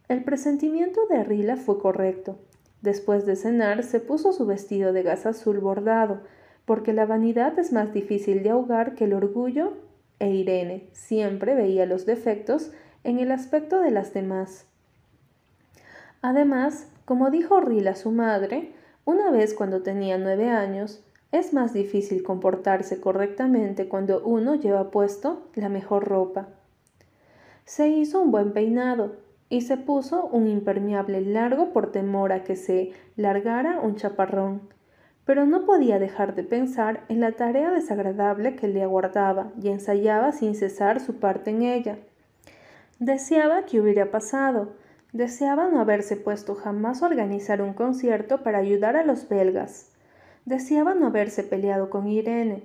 El 0.07 0.23
presentimiento 0.23 1.01
de 1.07 1.23
Rila 1.23 1.57
fue 1.57 1.79
correcto. 1.79 2.39
Después 2.81 3.25
de 3.25 3.35
cenar 3.35 3.83
se 3.83 3.99
puso 3.99 4.33
su 4.33 4.45
vestido 4.45 4.93
de 4.93 5.03
gas 5.03 5.25
azul 5.25 5.59
bordado, 5.59 6.21
porque 6.65 6.93
la 6.93 7.05
vanidad 7.05 7.57
es 7.59 7.71
más 7.71 7.93
difícil 7.93 8.43
de 8.43 8.49
ahogar 8.49 8.95
que 8.95 9.05
el 9.05 9.13
orgullo, 9.13 9.73
e 10.19 10.29
Irene 10.31 10.89
siempre 10.91 11.55
veía 11.55 11.85
los 11.85 12.05
defectos 12.05 12.71
en 13.03 13.19
el 13.19 13.31
aspecto 13.31 13.79
de 13.79 13.91
las 13.91 14.13
demás. 14.13 14.65
Además, 16.21 16.91
como 17.05 17.29
dijo 17.29 17.59
Rila 17.59 17.95
su 17.95 18.11
madre, 18.11 18.73
una 19.05 19.31
vez 19.31 19.53
cuando 19.53 19.83
tenía 19.83 20.17
nueve 20.17 20.49
años, 20.49 21.03
es 21.31 21.53
más 21.53 21.73
difícil 21.73 22.23
comportarse 22.23 22.99
correctamente 22.99 23.87
cuando 23.87 24.21
uno 24.23 24.55
lleva 24.55 24.91
puesto 24.91 25.47
la 25.55 25.69
mejor 25.69 26.05
ropa. 26.05 26.47
Se 27.65 27.89
hizo 27.89 28.21
un 28.21 28.31
buen 28.31 28.53
peinado 28.53 29.17
y 29.49 29.61
se 29.61 29.77
puso 29.77 30.25
un 30.25 30.47
impermeable 30.47 31.21
largo 31.21 31.71
por 31.73 31.91
temor 31.91 32.31
a 32.31 32.43
que 32.43 32.55
se 32.55 32.91
largara 33.15 33.79
un 33.79 33.95
chaparrón, 33.95 34.61
pero 35.25 35.45
no 35.45 35.65
podía 35.65 35.99
dejar 35.99 36.35
de 36.35 36.43
pensar 36.43 37.03
en 37.09 37.19
la 37.19 37.33
tarea 37.33 37.71
desagradable 37.71 38.55
que 38.55 38.67
le 38.67 38.83
aguardaba 38.83 39.51
y 39.61 39.69
ensayaba 39.69 40.31
sin 40.31 40.55
cesar 40.55 40.99
su 41.01 41.19
parte 41.19 41.49
en 41.49 41.63
ella. 41.63 41.97
Deseaba 42.99 43.65
que 43.65 43.81
hubiera 43.81 44.11
pasado, 44.11 44.73
Deseaba 45.13 45.69
no 45.69 45.79
haberse 45.79 46.17
puesto 46.17 46.53
jamás 46.53 47.01
a 47.01 47.05
organizar 47.05 47.61
un 47.61 47.73
concierto 47.73 48.43
para 48.43 48.57
ayudar 48.57 48.97
a 48.97 49.05
los 49.05 49.29
belgas. 49.29 49.91
Deseaba 50.43 50.95
no 50.95 51.07
haberse 51.07 51.43
peleado 51.43 51.89
con 51.89 52.07
Irene. 52.07 52.63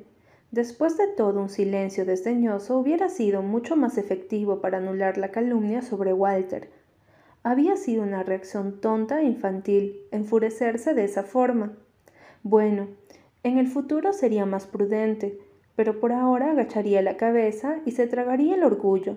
Después 0.51 0.97
de 0.97 1.07
todo, 1.07 1.41
un 1.41 1.49
silencio 1.49 2.05
desdeñoso 2.05 2.77
hubiera 2.77 3.09
sido 3.09 3.43
mucho 3.43 3.77
más 3.77 3.97
efectivo 3.97 4.61
para 4.61 4.79
anular 4.79 5.19
la 5.19 5.31
calumnia 5.31 5.83
sobre 5.83 6.13
Walter. 6.13 6.69
Había 7.45 7.77
sido 7.77 8.03
una 8.03 8.25
reacción 8.25 8.81
tonta 8.81 9.21
e 9.21 9.25
infantil 9.25 10.03
enfurecerse 10.11 10.95
de 10.95 11.05
esa 11.05 11.23
forma. 11.23 11.77
Bueno, 12.43 12.89
en 13.45 13.59
el 13.59 13.69
futuro 13.69 14.13
sería 14.13 14.47
más 14.47 14.67
prudente, 14.67 15.39
pero 15.77 16.01
por 16.01 16.13
ahora 16.13 16.51
agacharía 16.51 17.03
la 17.03 17.17
cabeza 17.17 17.77
y 17.87 17.93
se 17.93 18.09
tragaría 18.09 18.57
el 18.57 18.65
orgullo 18.65 19.17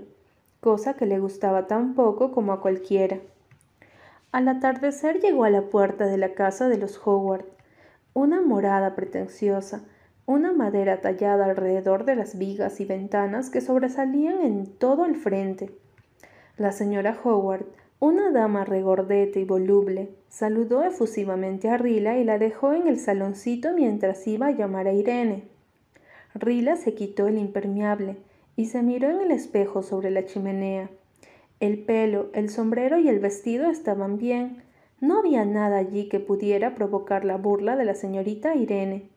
cosa 0.65 0.95
que 0.95 1.05
le 1.05 1.19
gustaba 1.19 1.67
tan 1.67 1.93
poco 1.93 2.31
como 2.31 2.51
a 2.51 2.59
cualquiera. 2.59 3.19
Al 4.31 4.47
atardecer 4.47 5.19
llegó 5.19 5.43
a 5.43 5.51
la 5.51 5.61
puerta 5.61 6.07
de 6.07 6.17
la 6.17 6.33
casa 6.33 6.69
de 6.69 6.79
los 6.79 6.99
Howard, 7.05 7.45
una 8.15 8.41
morada 8.41 8.95
pretenciosa, 8.95 9.83
una 10.25 10.53
madera 10.53 11.01
tallada 11.01 11.45
alrededor 11.45 12.03
de 12.03 12.15
las 12.15 12.39
vigas 12.39 12.79
y 12.79 12.85
ventanas 12.85 13.51
que 13.51 13.61
sobresalían 13.61 14.41
en 14.41 14.65
todo 14.65 15.05
el 15.05 15.17
frente. 15.17 15.69
La 16.57 16.71
señora 16.71 17.15
Howard, 17.23 17.67
una 17.99 18.31
dama 18.31 18.65
regordeta 18.65 19.37
y 19.37 19.45
voluble, 19.45 20.15
saludó 20.29 20.83
efusivamente 20.83 21.69
a 21.69 21.77
Rila 21.77 22.17
y 22.17 22.23
la 22.23 22.39
dejó 22.39 22.73
en 22.73 22.87
el 22.87 22.99
saloncito 22.99 23.71
mientras 23.73 24.25
iba 24.25 24.47
a 24.47 24.51
llamar 24.51 24.87
a 24.87 24.93
Irene. 24.93 25.43
Rila 26.33 26.75
se 26.75 26.95
quitó 26.95 27.27
el 27.27 27.37
impermeable, 27.37 28.17
y 28.55 28.65
se 28.67 28.81
miró 28.81 29.09
en 29.09 29.21
el 29.21 29.31
espejo 29.31 29.83
sobre 29.83 30.11
la 30.11 30.25
chimenea. 30.25 30.89
El 31.59 31.83
pelo, 31.83 32.29
el 32.33 32.49
sombrero 32.49 32.99
y 32.99 33.07
el 33.07 33.19
vestido 33.19 33.69
estaban 33.69 34.17
bien. 34.17 34.63
No 34.99 35.19
había 35.19 35.45
nada 35.45 35.77
allí 35.77 36.09
que 36.09 36.19
pudiera 36.19 36.75
provocar 36.75 37.25
la 37.25 37.37
burla 37.37 37.75
de 37.75 37.85
la 37.85 37.95
señorita 37.95 38.55
Irene. 38.55 39.09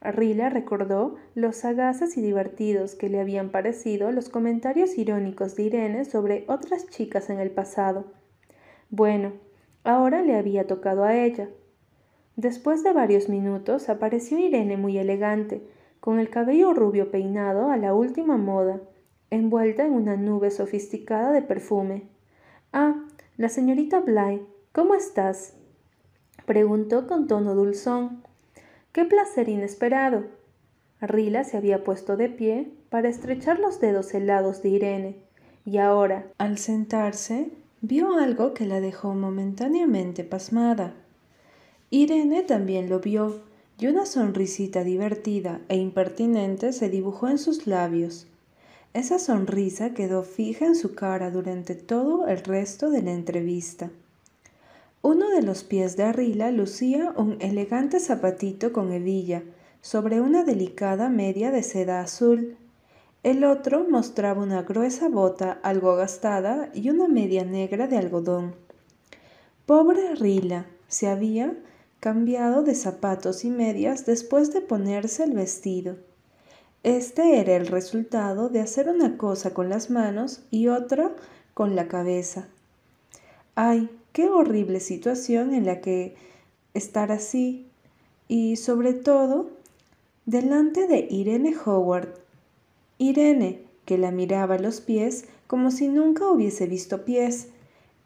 Rila 0.00 0.48
recordó 0.48 1.16
los 1.34 1.56
sagaces 1.56 2.16
y 2.16 2.22
divertidos 2.22 2.94
que 2.94 3.08
le 3.08 3.20
habían 3.20 3.50
parecido 3.50 4.12
los 4.12 4.28
comentarios 4.28 4.96
irónicos 4.96 5.56
de 5.56 5.64
Irene 5.64 6.04
sobre 6.04 6.44
otras 6.46 6.86
chicas 6.88 7.30
en 7.30 7.40
el 7.40 7.50
pasado. 7.50 8.04
Bueno, 8.90 9.32
ahora 9.82 10.22
le 10.22 10.36
había 10.36 10.66
tocado 10.66 11.04
a 11.04 11.16
ella. 11.16 11.48
Después 12.36 12.84
de 12.84 12.92
varios 12.92 13.28
minutos 13.28 13.88
apareció 13.88 14.38
Irene 14.38 14.76
muy 14.76 14.98
elegante, 14.98 15.62
con 16.00 16.18
el 16.18 16.30
cabello 16.30 16.72
rubio 16.74 17.10
peinado 17.10 17.70
a 17.70 17.76
la 17.76 17.94
última 17.94 18.36
moda, 18.36 18.80
envuelta 19.30 19.84
en 19.84 19.92
una 19.92 20.16
nube 20.16 20.50
sofisticada 20.50 21.32
de 21.32 21.42
perfume. 21.42 22.08
Ah, 22.72 23.04
la 23.36 23.48
señorita 23.48 24.00
Bly, 24.00 24.42
¿cómo 24.72 24.94
estás? 24.94 25.54
preguntó 26.46 27.06
con 27.06 27.26
tono 27.26 27.54
dulzón. 27.54 28.22
¡Qué 28.92 29.04
placer 29.04 29.48
inesperado! 29.48 30.24
Rila 31.00 31.44
se 31.44 31.56
había 31.56 31.84
puesto 31.84 32.16
de 32.16 32.28
pie 32.28 32.72
para 32.90 33.08
estrechar 33.08 33.58
los 33.60 33.80
dedos 33.80 34.14
helados 34.14 34.62
de 34.62 34.70
Irene, 34.70 35.16
y 35.64 35.78
ahora, 35.78 36.26
al 36.38 36.58
sentarse, 36.58 37.50
vio 37.80 38.14
algo 38.14 38.54
que 38.54 38.64
la 38.64 38.80
dejó 38.80 39.14
momentáneamente 39.14 40.24
pasmada. 40.24 40.94
Irene 41.90 42.42
también 42.42 42.88
lo 42.88 43.00
vio, 43.00 43.42
y 43.78 43.86
una 43.86 44.06
sonrisita 44.06 44.82
divertida 44.82 45.60
e 45.68 45.76
impertinente 45.76 46.72
se 46.72 46.88
dibujó 46.88 47.28
en 47.28 47.38
sus 47.38 47.66
labios. 47.66 48.26
Esa 48.92 49.18
sonrisa 49.18 49.94
quedó 49.94 50.24
fija 50.24 50.66
en 50.66 50.74
su 50.74 50.94
cara 50.94 51.30
durante 51.30 51.74
todo 51.74 52.26
el 52.26 52.38
resto 52.38 52.90
de 52.90 53.02
la 53.02 53.12
entrevista. 53.12 53.90
Uno 55.00 55.30
de 55.30 55.42
los 55.42 55.62
pies 55.62 55.96
de 55.96 56.02
Arrila 56.02 56.50
lucía 56.50 57.14
un 57.16 57.36
elegante 57.40 58.00
zapatito 58.00 58.72
con 58.72 58.92
hebilla 58.92 59.42
sobre 59.80 60.20
una 60.20 60.42
delicada 60.42 61.08
media 61.08 61.52
de 61.52 61.62
seda 61.62 62.00
azul. 62.00 62.56
El 63.22 63.44
otro 63.44 63.86
mostraba 63.88 64.42
una 64.42 64.62
gruesa 64.62 65.08
bota 65.08 65.60
algo 65.62 65.94
gastada 65.94 66.70
y 66.74 66.90
una 66.90 67.06
media 67.06 67.44
negra 67.44 67.86
de 67.86 67.96
algodón. 67.96 68.56
Pobre 69.66 70.16
Rila, 70.16 70.66
se 70.88 71.06
había 71.06 71.54
cambiado 72.00 72.62
de 72.62 72.74
zapatos 72.74 73.44
y 73.44 73.50
medias 73.50 74.06
después 74.06 74.52
de 74.52 74.60
ponerse 74.60 75.24
el 75.24 75.32
vestido. 75.32 75.96
Este 76.84 77.40
era 77.40 77.56
el 77.56 77.66
resultado 77.66 78.48
de 78.48 78.60
hacer 78.60 78.88
una 78.88 79.16
cosa 79.16 79.52
con 79.52 79.68
las 79.68 79.90
manos 79.90 80.42
y 80.50 80.68
otra 80.68 81.12
con 81.54 81.74
la 81.74 81.88
cabeza. 81.88 82.46
Ay, 83.56 83.90
qué 84.12 84.28
horrible 84.28 84.78
situación 84.78 85.54
en 85.54 85.66
la 85.66 85.80
que 85.80 86.14
estar 86.74 87.10
así 87.10 87.66
y 88.28 88.56
sobre 88.56 88.92
todo 88.92 89.50
delante 90.24 90.86
de 90.86 91.08
Irene 91.10 91.54
Howard. 91.64 92.14
Irene, 92.98 93.62
que 93.84 93.98
la 93.98 94.12
miraba 94.12 94.54
a 94.54 94.58
los 94.58 94.80
pies 94.80 95.24
como 95.48 95.70
si 95.70 95.88
nunca 95.88 96.30
hubiese 96.30 96.66
visto 96.66 97.04
pies, 97.04 97.48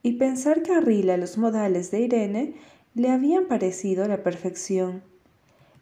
y 0.04 0.12
pensar 0.12 0.62
que 0.62 0.72
arregla 0.72 1.16
los 1.16 1.38
modales 1.38 1.90
de 1.90 2.00
Irene 2.00 2.54
le 2.94 3.10
habían 3.10 3.46
parecido 3.46 4.06
la 4.06 4.22
perfección. 4.22 5.02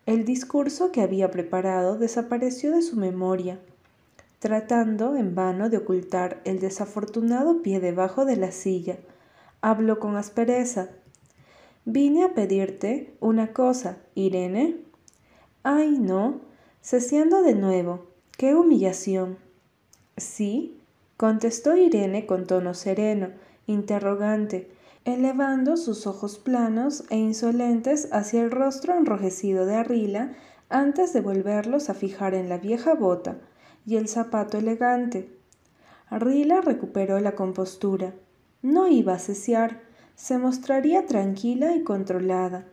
El 0.07 0.25
discurso 0.25 0.93
que 0.93 1.03
había 1.03 1.31
preparado 1.31 1.99
desapareció 1.99 2.73
de 2.73 2.83
su 2.83 2.97
memoria, 2.97 3.59
tratando 4.39 5.17
en 5.17 5.35
vano 5.35 5.69
de 5.71 5.79
ocultar 5.79 6.41
el 6.45 6.61
desafortunado 6.61 7.63
pie 7.63 7.81
debajo 7.81 8.25
de 8.25 8.37
la 8.37 8.53
silla. 8.53 8.99
Habló 9.61 9.99
con 9.99 10.17
aspereza. 10.17 10.91
Vine 11.85 12.25
a 12.25 12.35
pedirte 12.35 13.13
una 13.21 13.53
cosa, 13.53 13.99
Irene. 14.15 14.79
Ay, 15.63 15.99
no, 15.99 16.41
cesiendo 16.83 17.43
de 17.43 17.55
nuevo. 17.55 18.07
¡Qué 18.37 18.55
humillación! 18.55 19.37
Sí, 20.17 20.79
contestó 21.17 21.77
Irene 21.77 22.25
con 22.25 22.47
tono 22.47 22.73
sereno, 22.73 23.31
interrogante, 23.67 24.71
elevando 25.05 25.77
sus 25.77 26.07
ojos 26.07 26.39
planos 26.39 27.05
e 27.11 27.17
insolentes 27.17 28.09
hacia 28.13 28.43
el 28.43 28.51
rostro 28.51 28.97
enrojecido 28.97 29.67
de 29.67 29.77
Arrila 29.77 30.35
antes 30.69 31.13
de 31.13 31.21
volverlos 31.21 31.91
a 31.91 31.95
fijar 31.95 32.35
en 32.35 32.49
la 32.49 32.59
vieja 32.59 32.95
bota 32.95 33.39
y 33.87 33.97
el 33.97 34.09
zapato 34.09 34.59
elegante. 34.59 35.37
Arrila 36.09 36.61
recuperó 36.61 37.19
la 37.21 37.35
compostura. 37.35 38.15
No 38.63 38.89
iba 38.89 39.15
a 39.15 39.19
cesiar, 39.19 39.81
se 40.15 40.39
mostraría 40.39 41.07
tranquila 41.07 41.75
y 41.75 41.83
controlada. 41.83 42.67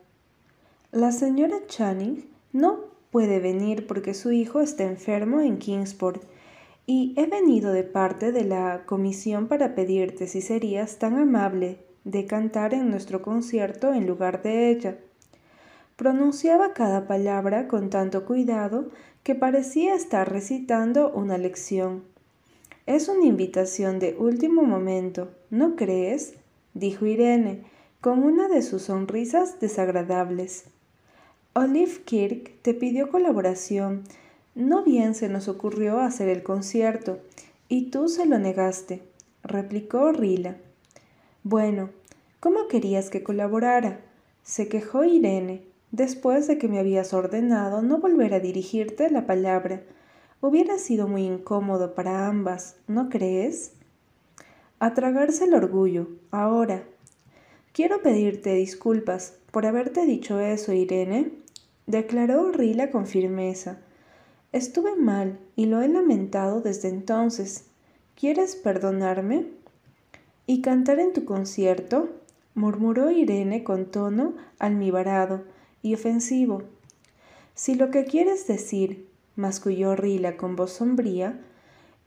La 0.92 1.12
señora 1.12 1.58
Channing 1.68 2.30
no 2.52 2.80
puede 3.10 3.40
venir 3.40 3.88
porque 3.88 4.14
su 4.14 4.32
hijo 4.32 4.60
está 4.60 4.84
enfermo 4.84 5.40
en 5.40 5.58
Kingsport 5.58 6.24
y 6.86 7.14
he 7.18 7.26
venido 7.26 7.72
de 7.72 7.84
parte 7.84 8.32
de 8.32 8.44
la 8.44 8.84
comisión 8.86 9.48
para 9.48 9.76
pedirte 9.76 10.28
si 10.28 10.42
serías 10.42 11.00
tan 11.00 11.18
amable 11.18 11.87
de 12.08 12.26
cantar 12.26 12.74
en 12.74 12.90
nuestro 12.90 13.22
concierto 13.22 13.94
en 13.94 14.08
lugar 14.08 14.42
de 14.42 14.72
ella. 14.72 14.98
Pronunciaba 15.96 16.74
cada 16.74 17.06
palabra 17.06 17.68
con 17.68 17.92
tanto 17.92 18.26
cuidado 18.26 18.88
que 19.22 19.36
parecía 19.36 19.94
estar 19.94 20.32
recitando 20.32 21.12
una 21.12 21.38
lección. 21.38 22.04
Es 22.86 23.10
una 23.10 23.26
invitación 23.26 24.00
de 24.00 24.16
último 24.18 24.64
momento, 24.64 25.30
¿no 25.50 25.76
crees? 25.76 26.36
dijo 26.74 27.06
Irene, 27.06 27.64
con 28.02 28.24
una 28.24 28.48
de 28.48 28.62
sus 28.62 28.84
sonrisas 28.84 29.60
desagradables. 29.60 30.66
Olive 31.54 32.02
Kirk 32.06 32.54
te 32.62 32.74
pidió 32.74 33.10
colaboración 33.10 34.04
no 34.58 34.84
bien 34.84 35.14
se 35.14 35.30
nos 35.30 35.48
ocurrió 35.48 36.00
hacer 36.00 36.30
el 36.30 36.42
concierto, 36.42 37.20
y 37.70 37.92
tú 37.92 38.08
se 38.08 38.26
lo 38.26 38.40
negaste, 38.40 39.04
replicó 39.44 40.12
Rila. 40.12 40.58
Bueno, 41.44 41.92
¿cómo 42.40 42.68
querías 42.68 43.10
que 43.10 43.24
colaborara? 43.24 44.02
se 44.44 44.70
quejó 44.70 45.04
Irene, 45.04 45.64
después 45.92 46.48
de 46.48 46.58
que 46.58 46.68
me 46.70 46.80
habías 46.80 47.14
ordenado 47.14 47.82
no 47.82 47.98
volver 47.98 48.34
a 48.34 48.40
dirigirte 48.40 49.10
la 49.10 49.26
palabra. 49.26 49.84
Hubiera 50.40 50.78
sido 50.78 51.08
muy 51.08 51.24
incómodo 51.26 51.96
para 51.96 52.28
ambas, 52.28 52.78
¿no 52.88 53.10
crees? 53.10 53.74
A 54.80 54.94
tragarse 54.94 55.46
el 55.46 55.54
orgullo, 55.54 56.08
ahora. 56.32 56.84
Quiero 57.74 58.02
pedirte 58.02 58.54
disculpas 58.54 59.38
por 59.52 59.66
haberte 59.66 60.06
dicho 60.06 60.40
eso, 60.40 60.72
Irene, 60.72 61.32
declaró 61.88 62.52
Rila 62.52 62.92
con 62.92 63.08
firmeza. 63.08 63.80
Estuve 64.52 64.96
mal 64.96 65.40
y 65.56 65.66
lo 65.66 65.82
he 65.82 65.88
lamentado 65.88 66.62
desde 66.62 66.90
entonces. 66.90 67.66
¿Quieres 68.16 68.56
perdonarme? 68.56 69.48
¿Y 70.46 70.62
cantar 70.62 71.00
en 71.00 71.12
tu 71.12 71.26
concierto? 71.26 72.10
Murmuró 72.58 73.12
Irene 73.12 73.64
con 73.64 73.86
tono 73.86 74.34
almibarado 74.58 75.44
y 75.84 75.94
ofensivo. 75.94 76.64
Si 77.54 77.76
lo 77.76 77.92
que 77.92 78.06
quieres 78.06 78.48
decir, 78.48 79.08
masculló 79.36 79.96
Rila 79.96 80.38
con 80.38 80.56
voz 80.56 80.72
sombría, 80.72 81.40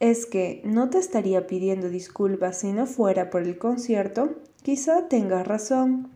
es 0.00 0.26
que 0.26 0.60
no 0.64 0.90
te 0.90 0.98
estaría 0.98 1.46
pidiendo 1.46 1.88
disculpas 1.88 2.58
si 2.58 2.72
no 2.72 2.86
fuera 2.86 3.30
por 3.30 3.42
el 3.42 3.58
concierto, 3.58 4.34
quizá 4.62 5.06
tengas 5.06 5.46
razón. 5.46 6.10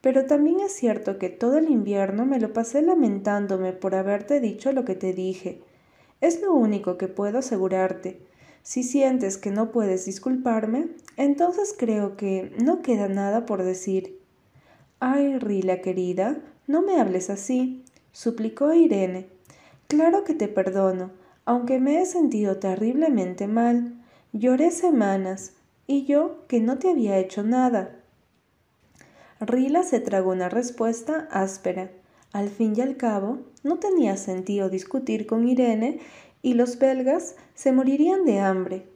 Pero 0.00 0.26
también 0.26 0.58
es 0.58 0.72
cierto 0.72 1.18
que 1.18 1.28
todo 1.28 1.58
el 1.58 1.70
invierno 1.70 2.26
me 2.26 2.40
lo 2.40 2.52
pasé 2.52 2.82
lamentándome 2.82 3.72
por 3.72 3.94
haberte 3.94 4.40
dicho 4.40 4.72
lo 4.72 4.84
que 4.84 4.96
te 4.96 5.12
dije. 5.12 5.60
Es 6.20 6.42
lo 6.42 6.52
único 6.52 6.98
que 6.98 7.06
puedo 7.06 7.38
asegurarte. 7.38 8.20
Si 8.62 8.82
sientes 8.82 9.38
que 9.38 9.50
no 9.50 9.72
puedes 9.72 10.04
disculparme, 10.06 10.88
entonces 11.16 11.74
creo 11.76 12.16
que 12.16 12.54
no 12.62 12.80
queda 12.82 13.08
nada 13.08 13.44
por 13.44 13.62
decir. 13.62 14.20
Ay, 15.00 15.38
Rila 15.38 15.80
querida, 15.80 16.38
no 16.66 16.82
me 16.82 17.00
hables 17.00 17.28
así, 17.28 17.84
suplicó 18.12 18.72
Irene. 18.72 19.26
Claro 19.88 20.22
que 20.24 20.34
te 20.34 20.48
perdono, 20.48 21.10
aunque 21.44 21.80
me 21.80 22.00
he 22.00 22.06
sentido 22.06 22.58
terriblemente 22.58 23.48
mal. 23.48 24.00
Lloré 24.32 24.70
semanas, 24.70 25.54
y 25.86 26.04
yo 26.04 26.44
que 26.46 26.60
no 26.60 26.78
te 26.78 26.88
había 26.88 27.18
hecho 27.18 27.42
nada. 27.42 27.98
Rila 29.40 29.82
se 29.82 29.98
tragó 29.98 30.30
una 30.30 30.48
respuesta 30.48 31.28
áspera. 31.30 31.90
Al 32.32 32.48
fin 32.48 32.74
y 32.76 32.80
al 32.80 32.96
cabo, 32.96 33.40
no 33.62 33.78
tenía 33.78 34.16
sentido 34.16 34.70
discutir 34.70 35.26
con 35.26 35.46
Irene 35.46 36.00
y 36.42 36.54
los 36.54 36.78
belgas 36.78 37.36
se 37.54 37.72
morirían 37.72 38.24
de 38.24 38.40
hambre. 38.40 38.86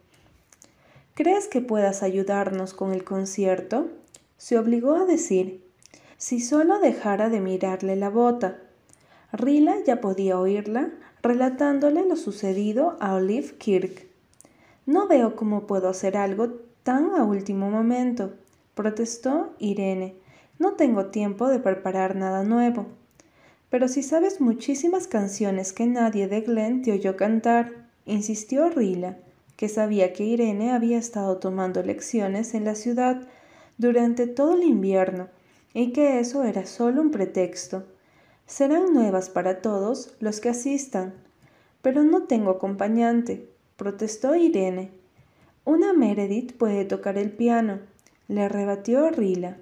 ¿Crees 1.15 1.49
que 1.49 1.61
puedas 1.61 2.03
ayudarnos 2.03 2.75
con 2.75 2.93
el 2.93 3.05
concierto? 3.05 3.89
Se 4.37 4.59
obligó 4.59 4.95
a 4.95 5.07
decir, 5.07 5.65
si 6.19 6.41
solo 6.41 6.79
dejara 6.79 7.31
de 7.31 7.41
mirarle 7.41 7.97
la 7.97 8.11
bota. 8.11 8.59
Rila 9.33 9.77
ya 9.87 10.01
podía 10.01 10.39
oírla 10.39 10.91
relatándole 11.23 12.07
lo 12.07 12.17
sucedido 12.17 12.97
a 13.01 13.15
Olive 13.15 13.57
Kirk. 13.59 14.07
No 14.85 15.09
veo 15.09 15.37
cómo 15.37 15.67
puedo 15.67 15.89
hacer 15.89 16.17
algo 16.17 16.51
tan 16.83 17.15
a 17.15 17.25
último 17.25 17.71
momento, 17.71 18.35
protestó 18.75 19.55
Irene, 19.59 20.15
no 20.59 20.73
tengo 20.75 21.07
tiempo 21.07 21.49
de 21.49 21.59
preparar 21.59 22.17
nada 22.17 22.45
nuevo. 22.45 22.87
Pero 23.71 23.89
si 23.89 24.03
sabes 24.03 24.41
muchísimas 24.41 25.09
canciones 25.09 25.73
que 25.73 25.87
nadie 25.87 26.29
de 26.29 26.41
Glen 26.43 26.83
te 26.83 26.93
oyó 26.93 27.17
cantar, 27.17 27.73
insistió 28.05 28.71
Rila, 28.71 29.19
que 29.57 29.69
sabía 29.69 30.13
que 30.13 30.25
Irene 30.25 30.73
había 30.73 30.99
estado 30.99 31.39
tomando 31.39 31.83
lecciones 31.83 32.55
en 32.55 32.65
la 32.65 32.75
ciudad 32.75 33.27
durante 33.79 34.27
todo 34.27 34.55
el 34.55 34.63
invierno 34.63 35.29
y 35.75 35.93
que 35.93 36.21
eso 36.21 36.45
era 36.45 36.67
solo 36.67 37.03
un 37.03 37.11
pretexto. 37.11 37.85
Serán 38.47 38.95
nuevas 38.95 39.29
para 39.29 39.61
todos 39.61 40.15
los 40.21 40.41
que 40.41 40.51
asistan. 40.51 41.15
Pero 41.83 42.05
no 42.05 42.23
tengo 42.23 42.51
acompañante, 42.51 43.49
protestó 43.77 44.35
Irene. 44.35 44.91
Una 45.65 45.93
Meredith 45.93 46.57
puede 46.57 46.85
tocar 46.85 47.19
el 47.19 47.31
piano, 47.31 47.81
le 48.29 48.49
rebatió 48.49 49.11
Rila. 49.11 49.59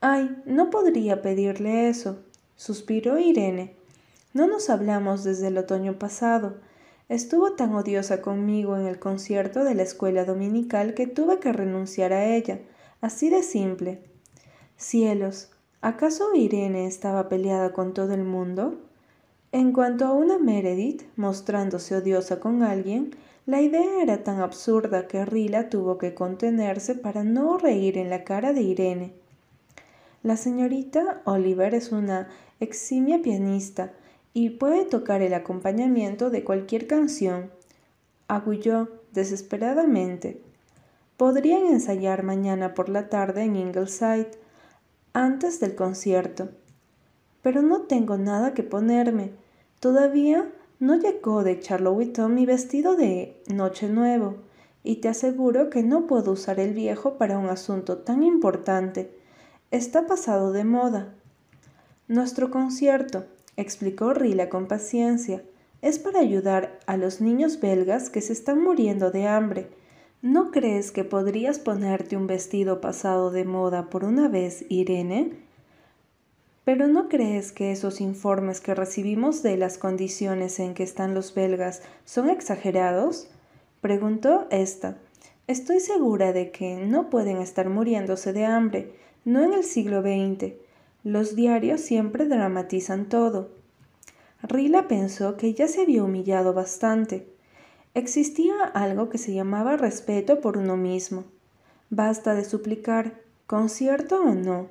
Ay, 0.00 0.36
no 0.44 0.70
podría 0.70 1.22
pedirle 1.22 1.88
eso, 1.88 2.22
suspiró 2.56 3.18
Irene. 3.18 3.74
No 4.32 4.46
nos 4.46 4.70
hablamos 4.70 5.24
desde 5.24 5.48
el 5.48 5.58
otoño 5.58 5.98
pasado. 5.98 6.56
Estuvo 7.08 7.52
tan 7.52 7.74
odiosa 7.74 8.20
conmigo 8.20 8.76
en 8.76 8.86
el 8.86 8.98
concierto 8.98 9.62
de 9.62 9.74
la 9.74 9.82
escuela 9.82 10.24
dominical 10.24 10.94
que 10.94 11.06
tuve 11.06 11.38
que 11.38 11.52
renunciar 11.52 12.12
a 12.12 12.34
ella, 12.34 12.58
así 13.00 13.30
de 13.30 13.42
simple. 13.42 14.00
Cielos, 14.76 15.50
¿acaso 15.80 16.34
Irene 16.34 16.86
estaba 16.86 17.28
peleada 17.28 17.72
con 17.72 17.94
todo 17.94 18.12
el 18.12 18.24
mundo? 18.24 18.80
En 19.52 19.72
cuanto 19.72 20.04
a 20.04 20.12
una 20.12 20.38
Meredith 20.38 21.02
mostrándose 21.16 21.94
odiosa 21.94 22.40
con 22.40 22.62
alguien, 22.62 23.14
la 23.46 23.62
idea 23.62 24.02
era 24.02 24.24
tan 24.24 24.40
absurda 24.40 25.06
que 25.06 25.24
Rila 25.24 25.70
tuvo 25.70 25.98
que 25.98 26.14
contenerse 26.14 26.96
para 26.96 27.22
no 27.22 27.56
reír 27.56 27.96
en 27.96 28.10
la 28.10 28.24
cara 28.24 28.52
de 28.52 28.62
Irene. 28.62 29.12
La 30.24 30.36
señorita 30.36 31.22
Oliver 31.24 31.72
es 31.72 31.92
una 31.92 32.28
eximia 32.60 33.22
pianista 33.22 33.92
y 34.32 34.50
puede 34.50 34.84
tocar 34.84 35.22
el 35.22 35.34
acompañamiento 35.34 36.30
de 36.30 36.44
cualquier 36.44 36.86
canción. 36.86 37.50
Agulló 38.28 38.88
desesperadamente. 39.12 40.42
Podrían 41.16 41.66
ensayar 41.66 42.22
mañana 42.22 42.74
por 42.74 42.88
la 42.88 43.08
tarde 43.08 43.44
en 43.44 43.56
Ingleside, 43.56 44.30
antes 45.12 45.60
del 45.60 45.74
concierto. 45.74 46.50
Pero 47.42 47.62
no 47.62 47.82
tengo 47.82 48.18
nada 48.18 48.52
que 48.52 48.62
ponerme. 48.62 49.32
Todavía 49.80 50.50
no 50.78 50.96
llegó 50.96 51.42
de 51.42 51.58
Charlottetown 51.58 52.34
mi 52.34 52.44
vestido 52.44 52.96
de 52.96 53.42
Noche 53.48 53.88
Nuevo, 53.88 54.36
y 54.84 54.96
te 54.96 55.08
aseguro 55.08 55.70
que 55.70 55.82
no 55.82 56.06
puedo 56.06 56.32
usar 56.32 56.60
el 56.60 56.74
viejo 56.74 57.14
para 57.18 57.38
un 57.38 57.48
asunto 57.48 57.98
tan 57.98 58.22
importante 58.22 59.16
Está 59.72 60.06
pasado 60.06 60.52
de 60.52 60.62
moda. 60.62 61.12
Nuestro 62.08 62.52
concierto, 62.52 63.24
explicó 63.56 64.14
Rila 64.14 64.48
con 64.48 64.68
paciencia, 64.68 65.42
es 65.82 65.98
para 65.98 66.20
ayudar 66.20 66.78
a 66.86 66.96
los 66.96 67.20
niños 67.20 67.58
belgas 67.60 68.10
que 68.10 68.20
se 68.20 68.32
están 68.32 68.62
muriendo 68.62 69.10
de 69.10 69.26
hambre. 69.26 69.68
¿No 70.22 70.52
crees 70.52 70.92
que 70.92 71.02
podrías 71.02 71.58
ponerte 71.58 72.16
un 72.16 72.28
vestido 72.28 72.80
pasado 72.80 73.32
de 73.32 73.44
moda 73.44 73.90
por 73.90 74.04
una 74.04 74.28
vez, 74.28 74.64
Irene? 74.68 75.32
¿Pero 76.64 76.86
no 76.86 77.08
crees 77.08 77.50
que 77.50 77.72
esos 77.72 78.00
informes 78.00 78.60
que 78.60 78.76
recibimos 78.76 79.42
de 79.42 79.56
las 79.56 79.76
condiciones 79.76 80.60
en 80.60 80.74
que 80.74 80.84
están 80.84 81.12
los 81.12 81.34
belgas 81.34 81.82
son 82.04 82.30
exagerados? 82.30 83.28
preguntó 83.80 84.46
ésta. 84.50 84.96
Estoy 85.48 85.80
segura 85.80 86.32
de 86.32 86.52
que 86.52 86.76
no 86.76 87.10
pueden 87.10 87.38
estar 87.38 87.68
muriéndose 87.68 88.32
de 88.32 88.44
hambre, 88.44 88.92
no 89.24 89.42
en 89.42 89.54
el 89.54 89.64
siglo 89.64 90.02
XX. 90.02 90.65
Los 91.06 91.36
diarios 91.36 91.82
siempre 91.82 92.26
dramatizan 92.26 93.08
todo. 93.08 93.50
Rila 94.42 94.88
pensó 94.88 95.36
que 95.36 95.54
ya 95.54 95.68
se 95.68 95.82
había 95.82 96.02
humillado 96.02 96.52
bastante. 96.52 97.28
Existía 97.94 98.64
algo 98.74 99.08
que 99.08 99.16
se 99.16 99.32
llamaba 99.32 99.76
respeto 99.76 100.40
por 100.40 100.58
uno 100.58 100.76
mismo. 100.76 101.22
Basta 101.90 102.34
de 102.34 102.44
suplicar, 102.44 103.20
concierto 103.46 104.20
o 104.20 104.34
no. 104.34 104.66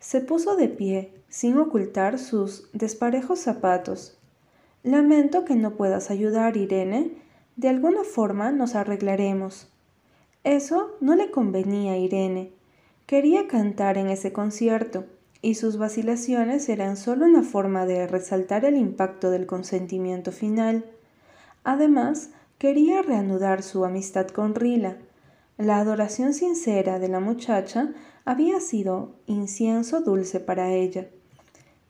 Se 0.00 0.20
puso 0.20 0.56
de 0.56 0.66
pie, 0.66 1.14
sin 1.28 1.56
ocultar 1.56 2.18
sus 2.18 2.68
desparejos 2.72 3.38
zapatos. 3.38 4.18
Lamento 4.82 5.44
que 5.44 5.54
no 5.54 5.76
puedas 5.76 6.10
ayudar, 6.10 6.56
Irene. 6.56 7.12
De 7.54 7.68
alguna 7.68 8.02
forma 8.02 8.50
nos 8.50 8.74
arreglaremos. 8.74 9.68
Eso 10.42 10.96
no 11.00 11.14
le 11.14 11.30
convenía 11.30 11.92
a 11.92 11.96
Irene. 11.96 12.50
Quería 13.06 13.46
cantar 13.46 13.98
en 13.98 14.08
ese 14.08 14.32
concierto, 14.32 15.04
y 15.42 15.54
sus 15.54 15.78
vacilaciones 15.78 16.68
eran 16.68 16.96
solo 16.96 17.26
una 17.26 17.42
forma 17.42 17.86
de 17.86 18.06
resaltar 18.06 18.64
el 18.64 18.76
impacto 18.76 19.30
del 19.30 19.46
consentimiento 19.46 20.32
final. 20.32 20.84
Además, 21.64 22.30
quería 22.58 23.02
reanudar 23.02 23.62
su 23.62 23.84
amistad 23.84 24.28
con 24.28 24.54
Rila. 24.54 24.96
La 25.56 25.78
adoración 25.78 26.34
sincera 26.34 26.98
de 26.98 27.08
la 27.08 27.20
muchacha 27.20 27.92
había 28.24 28.60
sido 28.60 29.12
incienso 29.26 30.00
dulce 30.02 30.40
para 30.40 30.72
ella. 30.72 31.08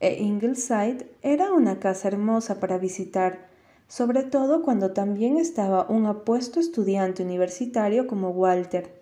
E 0.00 0.22
Ingleside 0.22 1.10
era 1.22 1.52
una 1.52 1.78
casa 1.78 2.08
hermosa 2.08 2.58
para 2.58 2.78
visitar, 2.78 3.48
sobre 3.86 4.22
todo 4.22 4.62
cuando 4.62 4.92
también 4.92 5.36
estaba 5.36 5.86
un 5.90 6.06
apuesto 6.06 6.60
estudiante 6.60 7.22
universitario 7.22 8.06
como 8.06 8.30
Walter. 8.30 9.00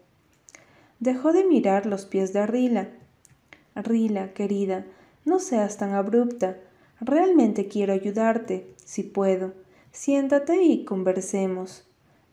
Dejó 0.98 1.32
de 1.32 1.44
mirar 1.44 1.86
los 1.86 2.06
pies 2.06 2.32
de 2.32 2.46
Rila. 2.46 2.88
Rila, 3.82 4.32
querida, 4.34 4.84
no 5.24 5.38
seas 5.38 5.76
tan 5.76 5.94
abrupta. 5.94 6.56
Realmente 7.00 7.68
quiero 7.68 7.92
ayudarte, 7.92 8.66
si 8.84 9.04
puedo. 9.04 9.52
Siéntate 9.92 10.62
y 10.62 10.84
conversemos. 10.84 11.84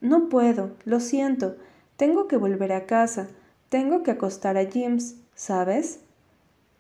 No 0.02 0.28
puedo, 0.28 0.72
lo 0.86 1.00
siento. 1.00 1.56
Tengo 1.98 2.28
que 2.28 2.38
volver 2.38 2.74
a 2.74 2.86
casa. 2.86 3.28
Tengo 3.70 4.02
que 4.02 4.12
acostar 4.12 4.58
a 4.58 4.68
James, 4.72 5.18
¿sabes? 5.36 6.00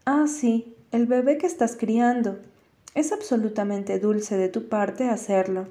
Ah, 0.05 0.25
sí, 0.27 0.75
el 0.91 1.05
bebé 1.05 1.37
que 1.37 1.47
estás 1.47 1.75
criando. 1.75 2.39
Es 2.95 3.11
absolutamente 3.11 3.99
dulce 3.99 4.37
de 4.37 4.49
tu 4.49 4.67
parte 4.67 5.09
hacerlo, 5.09 5.67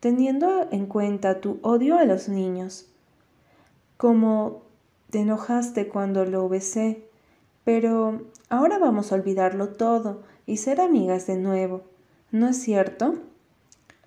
teniendo 0.00 0.68
en 0.70 0.86
cuenta 0.86 1.40
tu 1.40 1.58
odio 1.62 1.98
a 1.98 2.04
los 2.04 2.28
niños. 2.28 2.86
Como 3.96 4.62
te 5.10 5.20
enojaste 5.20 5.88
cuando 5.88 6.24
lo 6.24 6.48
besé, 6.48 7.04
pero 7.64 8.22
ahora 8.48 8.78
vamos 8.78 9.12
a 9.12 9.14
olvidarlo 9.14 9.68
todo 9.68 10.22
y 10.46 10.58
ser 10.58 10.80
amigas 10.80 11.26
de 11.26 11.36
nuevo, 11.36 11.82
¿no 12.30 12.48
es 12.48 12.56
cierto? 12.56 13.14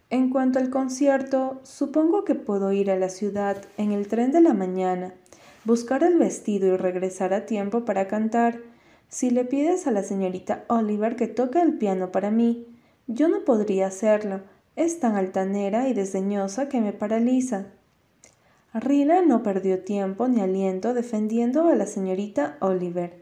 En 0.09 0.29
cuanto 0.29 0.59
al 0.59 0.69
concierto, 0.69 1.61
supongo 1.63 2.25
que 2.25 2.35
puedo 2.35 2.73
ir 2.73 2.91
a 2.91 2.97
la 2.97 3.09
ciudad 3.09 3.57
en 3.77 3.93
el 3.93 4.07
tren 4.07 4.31
de 4.31 4.41
la 4.41 4.53
mañana, 4.53 5.13
buscar 5.63 6.03
el 6.03 6.17
vestido 6.17 6.67
y 6.67 6.77
regresar 6.77 7.33
a 7.33 7.45
tiempo 7.45 7.85
para 7.85 8.07
cantar. 8.07 8.59
Si 9.07 9.29
le 9.29 9.45
pides 9.45 9.87
a 9.87 9.91
la 9.91 10.03
señorita 10.03 10.65
Oliver 10.67 11.15
que 11.15 11.27
toque 11.27 11.61
el 11.61 11.77
piano 11.77 12.11
para 12.11 12.29
mí, 12.29 12.67
yo 13.07 13.27
no 13.27 13.45
podría 13.45 13.87
hacerlo. 13.87 14.41
Es 14.75 14.99
tan 14.99 15.15
altanera 15.15 15.87
y 15.87 15.93
desdeñosa 15.93 16.67
que 16.67 16.81
me 16.81 16.93
paraliza. 16.93 17.67
Rila 18.73 19.21
no 19.21 19.43
perdió 19.43 19.83
tiempo 19.83 20.27
ni 20.27 20.41
aliento 20.41 20.93
defendiendo 20.93 21.67
a 21.67 21.75
la 21.75 21.85
señorita 21.85 22.57
Oliver. 22.61 23.20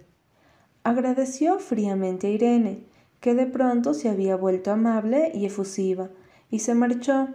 Agradeció 0.84 1.60
fríamente 1.60 2.28
a 2.28 2.30
Irene, 2.30 2.84
que 3.20 3.36
de 3.36 3.46
pronto 3.46 3.94
se 3.94 4.10
había 4.10 4.36
vuelto 4.36 4.72
amable 4.72 5.32
y 5.34 5.46
efusiva, 5.46 6.10
y 6.50 6.60
se 6.60 6.74
marchó. 6.74 7.30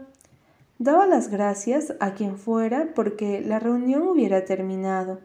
Daba 0.78 1.06
las 1.06 1.28
gracias 1.28 1.94
a 2.00 2.14
quien 2.14 2.38
fuera 2.38 2.92
porque 2.94 3.40
la 3.40 3.58
reunión 3.58 4.02
hubiera 4.08 4.44
terminado 4.44 5.20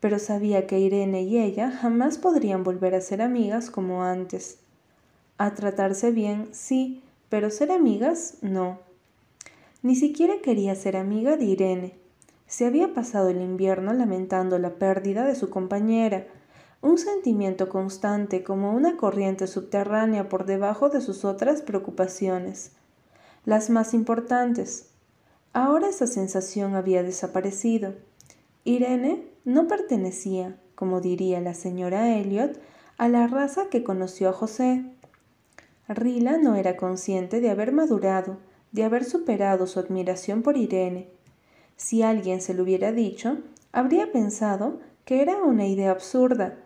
pero 0.00 0.18
sabía 0.18 0.66
que 0.66 0.80
Irene 0.80 1.22
y 1.22 1.38
ella 1.38 1.70
jamás 1.70 2.18
podrían 2.18 2.64
volver 2.64 2.94
a 2.94 3.02
ser 3.02 3.20
amigas 3.20 3.70
como 3.70 4.02
antes. 4.02 4.58
A 5.36 5.54
tratarse 5.54 6.10
bien, 6.10 6.48
sí, 6.52 7.02
pero 7.28 7.50
ser 7.50 7.70
amigas, 7.70 8.38
no. 8.40 8.78
Ni 9.82 9.94
siquiera 9.94 10.40
quería 10.42 10.74
ser 10.74 10.96
amiga 10.96 11.36
de 11.36 11.44
Irene. 11.44 11.94
Se 12.46 12.66
había 12.66 12.94
pasado 12.94 13.28
el 13.28 13.40
invierno 13.40 13.92
lamentando 13.92 14.58
la 14.58 14.74
pérdida 14.74 15.24
de 15.24 15.36
su 15.36 15.50
compañera, 15.50 16.26
un 16.82 16.96
sentimiento 16.96 17.68
constante 17.68 18.42
como 18.42 18.72
una 18.72 18.96
corriente 18.96 19.46
subterránea 19.46 20.28
por 20.28 20.46
debajo 20.46 20.88
de 20.88 21.00
sus 21.00 21.24
otras 21.24 21.62
preocupaciones, 21.62 22.72
las 23.44 23.70
más 23.70 23.92
importantes. 23.94 24.90
Ahora 25.52 25.88
esa 25.88 26.06
sensación 26.06 26.74
había 26.74 27.02
desaparecido. 27.02 27.94
Irene 28.64 29.28
no 29.44 29.66
pertenecía, 29.68 30.58
como 30.74 31.00
diría 31.00 31.40
la 31.40 31.54
señora 31.54 32.16
Elliot, 32.16 32.60
a 32.96 33.08
la 33.08 33.26
raza 33.26 33.68
que 33.70 33.82
conoció 33.82 34.28
a 34.28 34.32
José. 34.32 34.84
Rila 35.88 36.38
no 36.38 36.54
era 36.54 36.76
consciente 36.76 37.40
de 37.40 37.50
haber 37.50 37.72
madurado, 37.72 38.38
de 38.72 38.84
haber 38.84 39.04
superado 39.04 39.66
su 39.66 39.80
admiración 39.80 40.42
por 40.42 40.56
Irene. 40.56 41.08
Si 41.76 42.02
alguien 42.02 42.40
se 42.40 42.54
lo 42.54 42.62
hubiera 42.62 42.92
dicho, 42.92 43.38
habría 43.72 44.12
pensado 44.12 44.80
que 45.04 45.22
era 45.22 45.42
una 45.42 45.66
idea 45.66 45.90
absurda. 45.90 46.58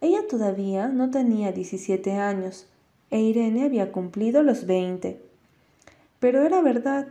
Ella 0.00 0.26
todavía 0.28 0.88
no 0.88 1.10
tenía 1.10 1.52
17 1.52 2.12
años 2.12 2.66
e 3.10 3.20
Irene 3.20 3.64
había 3.64 3.90
cumplido 3.92 4.42
los 4.42 4.66
20. 4.66 5.20
Pero 6.20 6.42
era 6.42 6.60
verdad. 6.62 7.08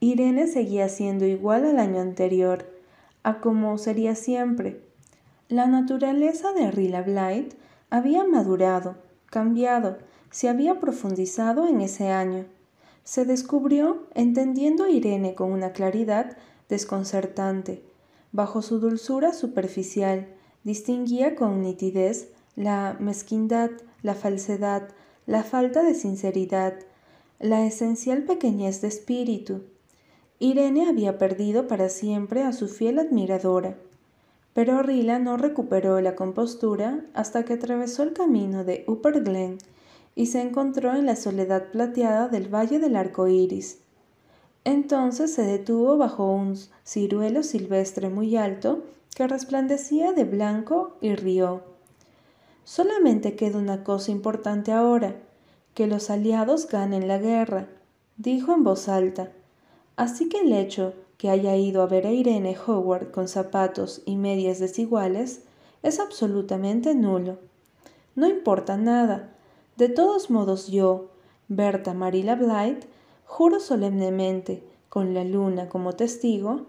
Irene 0.00 0.46
seguía 0.46 0.88
siendo 0.88 1.24
igual 1.24 1.64
al 1.64 1.78
año 1.78 2.00
anterior 2.00 2.66
a 3.26 3.40
como 3.40 3.76
sería 3.76 4.14
siempre. 4.14 4.80
La 5.48 5.66
naturaleza 5.66 6.52
de 6.52 6.70
Rilla 6.70 7.02
Blight 7.02 7.54
había 7.90 8.24
madurado, 8.24 8.94
cambiado, 9.30 9.98
se 10.30 10.48
había 10.48 10.78
profundizado 10.78 11.66
en 11.66 11.80
ese 11.80 12.10
año. 12.10 12.44
Se 13.02 13.24
descubrió 13.24 14.06
entendiendo 14.14 14.84
a 14.84 14.90
Irene 14.90 15.34
con 15.34 15.50
una 15.50 15.72
claridad 15.72 16.36
desconcertante. 16.68 17.82
Bajo 18.30 18.62
su 18.62 18.78
dulzura 18.78 19.32
superficial, 19.32 20.28
distinguía 20.66 21.36
con 21.36 21.62
nitidez 21.62 22.30
la 22.56 22.96
mezquindad, 22.98 23.70
la 24.02 24.16
falsedad, 24.16 24.88
la 25.24 25.44
falta 25.44 25.84
de 25.84 25.94
sinceridad, 25.94 26.74
la 27.38 27.64
esencial 27.64 28.24
pequeñez 28.24 28.80
de 28.80 28.88
espíritu, 28.88 29.62
Irene 30.40 30.88
había 30.88 31.18
perdido 31.18 31.68
para 31.68 31.88
siempre 31.88 32.42
a 32.42 32.52
su 32.52 32.66
fiel 32.66 32.98
admiradora, 32.98 33.76
pero 34.54 34.82
Rila 34.82 35.20
no 35.20 35.36
recuperó 35.36 36.00
la 36.00 36.16
compostura 36.16 37.04
hasta 37.14 37.44
que 37.44 37.52
atravesó 37.52 38.02
el 38.02 38.12
camino 38.12 38.64
de 38.64 38.82
Upper 38.88 39.22
Glen 39.22 39.58
y 40.16 40.26
se 40.26 40.40
encontró 40.40 40.96
en 40.96 41.06
la 41.06 41.14
soledad 41.14 41.70
plateada 41.70 42.26
del 42.26 42.52
Valle 42.52 42.80
del 42.80 42.96
Arco 42.96 43.28
Iris. 43.28 43.78
Entonces 44.64 45.32
se 45.32 45.42
detuvo 45.42 45.96
bajo 45.96 46.28
un 46.28 46.56
ciruelo 46.82 47.44
silvestre 47.44 48.08
muy 48.08 48.36
alto 48.36 48.82
que 49.16 49.26
resplandecía 49.26 50.12
de 50.12 50.24
blanco 50.24 50.98
y 51.00 51.14
rió. 51.14 51.62
Solamente 52.64 53.34
queda 53.34 53.56
una 53.56 53.82
cosa 53.82 54.10
importante 54.10 54.72
ahora, 54.72 55.16
que 55.72 55.86
los 55.86 56.10
aliados 56.10 56.68
ganen 56.68 57.08
la 57.08 57.16
guerra, 57.16 57.66
dijo 58.18 58.52
en 58.52 58.62
voz 58.62 58.90
alta. 58.90 59.32
Así 59.96 60.28
que 60.28 60.40
el 60.40 60.52
hecho 60.52 60.92
que 61.16 61.30
haya 61.30 61.56
ido 61.56 61.80
a 61.80 61.86
ver 61.86 62.06
a 62.06 62.10
Irene 62.10 62.58
Howard 62.66 63.10
con 63.10 63.26
zapatos 63.26 64.02
y 64.04 64.16
medias 64.16 64.58
desiguales 64.58 65.44
es 65.82 65.98
absolutamente 65.98 66.94
nulo. 66.94 67.38
No 68.16 68.28
importa 68.28 68.76
nada. 68.76 69.34
De 69.78 69.88
todos 69.88 70.28
modos 70.28 70.68
yo, 70.68 71.08
Berta 71.48 71.94
Marilla 71.94 72.34
Blight, 72.34 72.84
juro 73.24 73.60
solemnemente, 73.60 74.62
con 74.90 75.14
la 75.14 75.24
luna 75.24 75.70
como 75.70 75.94
testigo, 75.94 76.66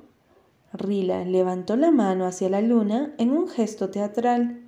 Rila 0.73 1.23
levantó 1.23 1.75
la 1.75 1.91
mano 1.91 2.25
hacia 2.25 2.49
la 2.49 2.61
luna 2.61 3.13
en 3.17 3.31
un 3.31 3.47
gesto 3.47 3.89
teatral, 3.89 4.61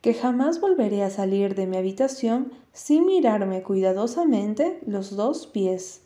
que 0.00 0.14
jamás 0.14 0.60
volveré 0.60 1.02
a 1.02 1.10
salir 1.10 1.54
de 1.54 1.66
mi 1.66 1.76
habitación 1.76 2.52
sin 2.72 3.06
mirarme 3.06 3.62
cuidadosamente 3.62 4.78
los 4.86 5.16
dos 5.16 5.46
pies. 5.46 6.02